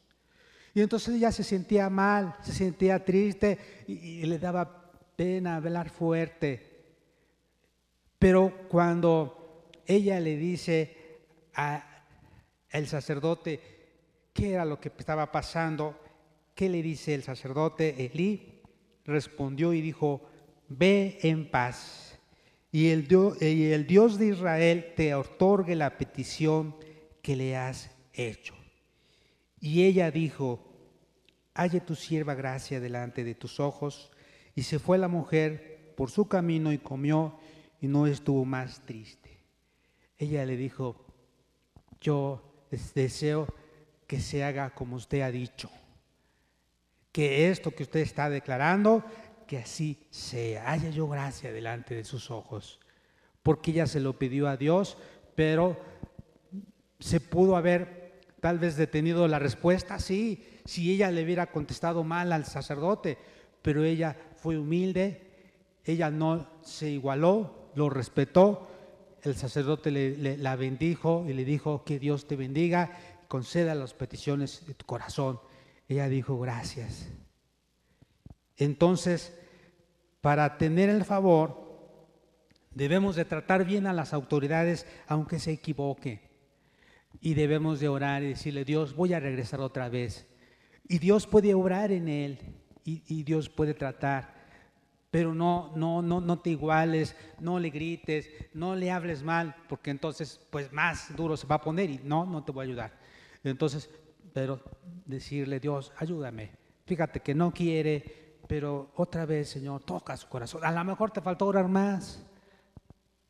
Y 0.74 0.82
entonces 0.82 1.16
ella 1.16 1.32
se 1.32 1.44
sentía 1.44 1.90
mal, 1.90 2.36
se 2.42 2.54
sentía 2.54 3.04
triste 3.04 3.84
y 3.88 4.26
le 4.26 4.40
daba 4.40 4.92
pena 5.16 5.56
hablar 5.56 5.90
fuerte. 5.90 6.75
Pero 8.20 8.68
cuando 8.70 9.72
ella 9.86 10.20
le 10.20 10.38
dice 10.38 10.96
al 11.54 12.88
sacerdote 12.88 13.60
qué 14.34 14.54
era 14.54 14.66
lo 14.66 14.80
que 14.80 14.92
estaba 14.98 15.32
pasando, 15.32 16.00
¿qué 16.54 16.70
le 16.70 16.82
dice 16.82 17.14
el 17.14 17.24
sacerdote? 17.24 18.06
Elí 18.06 18.62
respondió 19.06 19.74
y 19.74 19.82
dijo, 19.82 20.22
ve 20.68 21.20
en 21.22 21.50
paz 21.50 22.20
y 22.76 22.90
el, 22.90 23.08
Dios, 23.08 23.42
y 23.42 23.72
el 23.72 23.88
Dios 23.88 24.20
de 24.20 24.28
Israel 24.28 24.94
te 24.98 25.16
otorgue 25.16 25.76
la 25.76 25.98
petición 25.98 26.76
que 27.22 27.38
le 27.38 27.56
has 27.56 27.90
hecho. 28.14 28.54
Y 29.62 29.84
ella 29.84 30.12
dijo, 30.12 30.74
halle 31.54 31.80
tu 31.80 31.96
sierva 31.96 32.36
gracia 32.36 32.82
delante 32.82 33.24
de 33.24 33.34
tus 33.34 33.62
ojos. 33.62 34.12
Y 34.56 34.64
se 34.64 34.80
fue 34.80 34.98
la 34.98 35.08
mujer 35.08 35.94
por 35.96 36.12
su 36.12 36.28
camino 36.28 36.74
y 36.74 36.78
comió 36.78 37.40
y 37.82 37.88
no 37.88 38.08
estuvo 38.08 38.46
más 38.46 38.82
triste. 38.86 39.40
Ella 40.18 40.46
le 40.46 40.58
dijo, 40.58 41.06
yo 42.02 42.68
deseo 42.94 43.48
que 44.08 44.20
se 44.20 44.44
haga 44.44 44.70
como 44.72 44.96
usted 44.96 45.22
ha 45.22 45.32
dicho, 45.32 45.70
que 47.12 47.50
esto 47.50 47.72
que 47.72 47.84
usted 47.84 48.02
está 48.02 48.30
declarando, 48.30 49.04
que 49.48 49.58
así 49.58 50.08
sea, 50.10 50.72
haya 50.72 50.90
yo 50.90 51.08
gracia 51.08 51.52
delante 51.52 51.96
de 51.96 52.04
sus 52.04 52.32
ojos, 52.32 52.80
porque 53.44 53.72
ella 53.72 53.88
se 53.88 54.00
lo 54.00 54.18
pidió 54.18 54.48
a 54.48 54.58
Dios, 54.58 54.98
pero 55.36 55.78
se 57.00 57.20
pudo 57.20 57.56
haber 57.56 58.22
tal 58.40 58.60
vez 58.60 58.76
detenido 58.76 59.28
la 59.28 59.40
respuesta, 59.40 60.00
sí, 60.00 60.44
si 60.66 60.92
ella 60.92 61.12
le 61.12 61.24
hubiera 61.24 61.52
contestado 61.52 62.04
mal 62.04 62.32
al 62.32 62.46
sacerdote, 62.46 63.18
pero 63.62 63.84
ella 63.84 64.16
fue 64.36 64.58
humilde, 64.58 65.22
ella 65.84 66.12
no 66.12 66.48
se 66.62 66.90
igualó, 66.90 67.65
lo 67.76 67.90
respetó, 67.90 68.68
el 69.22 69.36
sacerdote 69.36 69.92
le, 69.92 70.38
la 70.38 70.56
bendijo 70.56 71.26
y 71.28 71.34
le 71.34 71.46
dijo 71.46 71.84
que 71.84 72.00
Dios 72.00 72.28
te 72.28 72.36
bendiga, 72.36 72.92
conceda 73.28 73.76
las 73.76 73.94
peticiones 73.94 74.66
de 74.68 74.74
tu 74.74 74.86
corazón. 74.86 75.40
Ella 75.88 76.08
dijo 76.08 76.40
gracias. 76.40 77.08
Entonces, 78.58 79.38
para 80.22 80.58
tener 80.58 80.90
el 80.90 81.06
favor, 81.06 81.66
debemos 82.72 83.16
de 83.16 83.26
tratar 83.26 83.66
bien 83.66 83.88
a 83.88 83.94
las 83.94 84.14
autoridades 84.14 84.86
aunque 85.08 85.40
se 85.40 85.52
equivoque. 85.52 86.30
Y 87.20 87.34
debemos 87.34 87.80
de 87.80 87.90
orar 87.90 88.24
y 88.24 88.30
decirle, 88.30 88.66
Dios, 88.66 88.96
voy 88.96 89.14
a 89.14 89.20
regresar 89.20 89.60
otra 89.62 89.90
vez. 89.90 90.28
Y 90.88 91.00
Dios 91.00 91.26
puede 91.26 91.54
obrar 91.54 91.92
en 91.92 92.08
él 92.08 92.40
y 92.84 93.24
Dios 93.24 93.50
puede 93.50 93.74
tratar 93.74 94.35
pero 95.16 95.34
no, 95.34 95.72
no, 95.78 96.02
no, 96.02 96.20
no 96.20 96.40
te 96.40 96.50
iguales, 96.50 97.16
no 97.40 97.58
le 97.58 97.70
grites, 97.70 98.30
no 98.54 98.76
le 98.76 98.92
hables 98.92 99.24
mal, 99.24 99.56
porque 99.70 99.90
entonces 99.90 100.42
pues 100.50 100.74
más 100.74 101.16
duro 101.16 101.38
se 101.38 101.48
va 101.48 101.56
a 101.56 101.62
poner 101.62 101.90
y 101.90 102.02
no, 102.04 102.26
no 102.26 102.44
te 102.44 102.52
voy 102.52 102.66
a 102.66 102.68
ayudar. 102.68 102.94
Entonces, 103.42 103.90
pero 104.34 104.60
decirle, 105.06 105.62
Dios, 105.62 105.94
ayúdame. 106.00 106.52
Fíjate 106.86 107.22
que 107.22 107.34
no 107.34 107.54
quiere, 107.54 108.40
pero 108.46 108.92
otra 108.98 109.26
vez, 109.26 109.52
Señor, 109.52 109.84
toca 109.86 110.18
su 110.18 110.28
corazón. 110.28 110.66
A 110.66 110.72
lo 110.74 110.84
mejor 110.84 111.12
te 111.12 111.22
faltó 111.22 111.46
orar 111.46 111.70
más. 111.70 112.22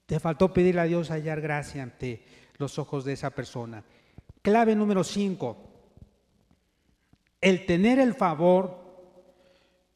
Te 0.07 0.19
faltó 0.19 0.51
pedirle 0.51 0.81
a 0.81 0.85
Dios 0.85 1.11
hallar 1.11 1.39
gracia 1.39 1.83
ante 1.83 2.25
los 2.57 2.79
ojos 2.79 3.05
de 3.05 3.13
esa 3.13 3.29
persona. 3.29 3.83
Clave 4.41 4.75
número 4.75 5.03
5. 5.03 5.57
El 7.41 7.67
tener 7.67 7.99
el 7.99 8.15
favor 8.15 8.75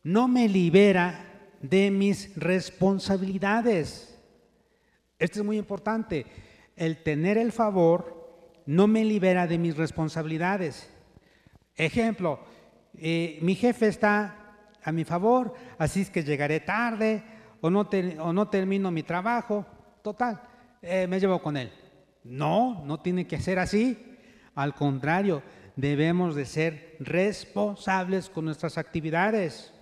no 0.04 0.28
me 0.28 0.48
libera 0.48 1.26
de 1.62 1.92
mis 1.92 2.36
responsabilidades. 2.36 4.18
Esto 5.18 5.40
es 5.40 5.46
muy 5.46 5.58
importante. 5.58 6.26
El 6.76 7.04
tener 7.04 7.38
el 7.38 7.52
favor 7.52 8.20
no 8.66 8.88
me 8.88 9.04
libera 9.04 9.48
de 9.48 9.58
mis 9.58 9.76
responsabilidades. 9.76 10.90
Ejemplo, 11.76 12.40
eh, 12.98 13.40
mi 13.42 13.56
jefe 13.56 13.88
está 13.88 14.36
a 14.84 14.92
mi 14.92 15.04
favor, 15.04 15.54
así 15.78 16.02
es 16.02 16.10
que 16.10 16.24
llegaré 16.24 16.60
tarde 16.60 17.24
o 17.62 17.70
no, 17.70 17.90
o 18.20 18.34
no 18.34 18.48
termino 18.48 18.92
mi 18.92 19.04
trabajo. 19.04 19.66
Total, 20.02 20.42
eh, 20.82 21.08
me 21.08 21.20
llevo 21.20 21.42
con 21.42 21.58
él. 21.58 21.72
No, 22.24 22.84
no 22.86 23.00
tiene 23.02 23.28
que 23.28 23.40
ser 23.40 23.60
así. 23.60 24.18
Al 24.56 24.74
contrario, 24.74 25.42
debemos 25.76 26.36
de 26.36 26.46
ser 26.46 26.96
responsables 27.00 28.30
con 28.30 28.46
nuestras 28.46 28.78
actividades. 28.78 29.74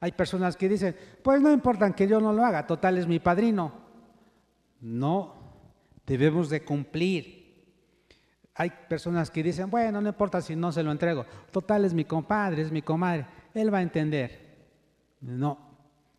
Hay 0.00 0.12
personas 0.12 0.56
que 0.56 0.68
dicen, 0.68 0.96
pues 1.22 1.40
no 1.40 1.52
importa 1.52 1.90
que 1.92 2.06
yo 2.06 2.20
no 2.20 2.32
lo 2.32 2.44
haga, 2.44 2.66
total 2.66 2.98
es 2.98 3.06
mi 3.06 3.18
padrino. 3.18 3.72
No, 4.80 5.34
debemos 6.06 6.50
de 6.50 6.62
cumplir. 6.64 7.46
Hay 8.54 8.72
personas 8.88 9.30
que 9.30 9.42
dicen, 9.42 9.70
bueno, 9.70 10.00
no 10.00 10.08
importa 10.08 10.40
si 10.40 10.56
no 10.56 10.72
se 10.72 10.82
lo 10.82 10.92
entrego, 10.92 11.26
total 11.50 11.84
es 11.84 11.92
mi 11.92 12.04
compadre, 12.04 12.62
es 12.62 12.72
mi 12.72 12.82
comadre, 12.82 13.26
él 13.54 13.72
va 13.72 13.78
a 13.78 13.82
entender. 13.82 14.46
No, 15.20 15.58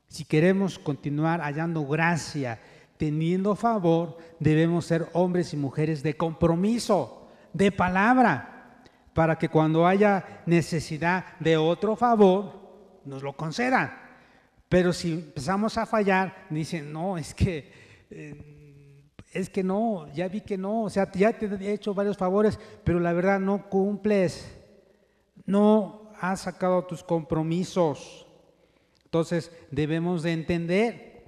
si 0.08 0.26
queremos 0.26 0.78
continuar 0.80 1.42
hallando 1.42 1.86
gracia, 1.86 2.60
teniendo 2.98 3.56
favor, 3.56 4.18
debemos 4.40 4.86
ser 4.86 5.08
hombres 5.14 5.54
y 5.54 5.58
mujeres 5.58 6.02
de 6.04 6.18
compromiso, 6.18 7.28
de 7.54 7.72
palabra, 7.72 8.84
para 9.14 9.38
que 9.38 9.50
cuando 9.50 9.88
haya 9.88 10.44
necesidad 10.46 11.26
de 11.40 11.58
otro 11.58 11.96
favor, 11.96 12.57
nos 13.08 13.24
lo 13.24 13.34
concedan. 13.36 13.92
Pero 14.70 14.92
si 14.94 15.14
empezamos 15.14 15.78
a 15.78 15.86
fallar, 15.86 16.46
dicen, 16.50 16.92
no, 16.92 17.18
es 17.18 17.34
que, 17.34 17.72
eh, 18.10 19.04
es 19.32 19.50
que 19.50 19.64
no, 19.64 20.12
ya 20.14 20.28
vi 20.28 20.42
que 20.42 20.58
no, 20.58 20.84
o 20.84 20.90
sea, 20.90 21.10
ya 21.14 21.34
te 21.34 21.46
he 21.46 21.74
hecho 21.74 21.94
varios 21.94 22.18
favores, 22.18 22.60
pero 22.84 23.00
la 23.00 23.14
verdad 23.14 23.40
no 23.40 23.70
cumples, 23.70 24.54
no 25.46 26.12
has 26.20 26.42
sacado 26.42 26.84
tus 26.86 27.04
compromisos. 27.04 28.28
Entonces 29.06 29.52
debemos 29.72 30.24
de 30.24 30.34
entender 30.34 31.24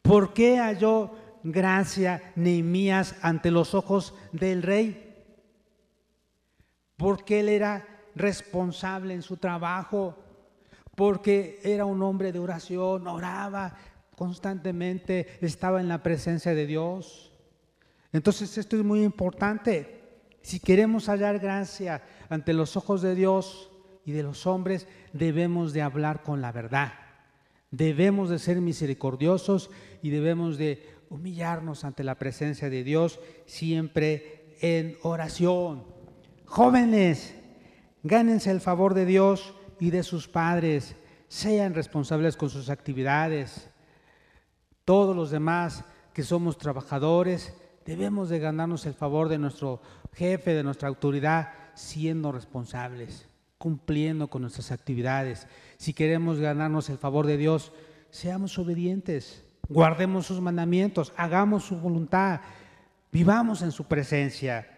por 0.00 0.32
qué 0.32 0.58
halló 0.58 1.12
gracia 1.42 2.32
Nehemías 2.34 3.16
ante 3.20 3.50
los 3.50 3.74
ojos 3.74 4.14
del 4.32 4.62
rey. 4.62 5.04
Porque 6.96 7.40
él 7.40 7.48
era 7.48 7.86
responsable 8.14 9.14
en 9.14 9.22
su 9.22 9.36
trabajo 9.36 10.16
porque 10.98 11.60
era 11.62 11.84
un 11.84 12.02
hombre 12.02 12.32
de 12.32 12.40
oración, 12.40 13.06
oraba 13.06 13.76
constantemente, 14.16 15.28
estaba 15.40 15.80
en 15.80 15.86
la 15.86 16.02
presencia 16.02 16.56
de 16.56 16.66
Dios. 16.66 17.30
Entonces 18.12 18.58
esto 18.58 18.76
es 18.76 18.82
muy 18.82 19.04
importante. 19.04 20.00
Si 20.42 20.58
queremos 20.58 21.08
hallar 21.08 21.38
gracia 21.38 22.02
ante 22.28 22.52
los 22.52 22.76
ojos 22.76 23.00
de 23.00 23.14
Dios 23.14 23.70
y 24.04 24.10
de 24.10 24.24
los 24.24 24.44
hombres, 24.48 24.88
debemos 25.12 25.72
de 25.72 25.82
hablar 25.82 26.24
con 26.24 26.40
la 26.40 26.50
verdad. 26.50 26.94
Debemos 27.70 28.28
de 28.28 28.40
ser 28.40 28.60
misericordiosos 28.60 29.70
y 30.02 30.10
debemos 30.10 30.58
de 30.58 30.84
humillarnos 31.10 31.84
ante 31.84 32.02
la 32.02 32.16
presencia 32.16 32.70
de 32.70 32.82
Dios 32.82 33.20
siempre 33.46 34.56
en 34.60 34.96
oración. 35.02 35.84
Jóvenes, 36.44 37.36
gánense 38.02 38.50
el 38.50 38.60
favor 38.60 38.94
de 38.94 39.06
Dios 39.06 39.54
y 39.80 39.90
de 39.90 40.02
sus 40.02 40.28
padres, 40.28 40.96
sean 41.28 41.74
responsables 41.74 42.36
con 42.36 42.50
sus 42.50 42.70
actividades. 42.70 43.70
Todos 44.84 45.14
los 45.14 45.30
demás 45.30 45.84
que 46.12 46.22
somos 46.22 46.58
trabajadores, 46.58 47.54
debemos 47.84 48.28
de 48.28 48.38
ganarnos 48.38 48.86
el 48.86 48.94
favor 48.94 49.28
de 49.28 49.38
nuestro 49.38 49.80
jefe, 50.12 50.54
de 50.54 50.62
nuestra 50.62 50.88
autoridad, 50.88 51.50
siendo 51.74 52.32
responsables, 52.32 53.28
cumpliendo 53.56 54.28
con 54.28 54.42
nuestras 54.42 54.72
actividades. 54.72 55.46
Si 55.76 55.94
queremos 55.94 56.40
ganarnos 56.40 56.88
el 56.90 56.98
favor 56.98 57.26
de 57.26 57.36
Dios, 57.36 57.72
seamos 58.10 58.58
obedientes, 58.58 59.44
guardemos 59.68 60.26
sus 60.26 60.40
mandamientos, 60.40 61.12
hagamos 61.16 61.64
su 61.64 61.76
voluntad, 61.76 62.40
vivamos 63.12 63.62
en 63.62 63.72
su 63.72 63.84
presencia. 63.84 64.77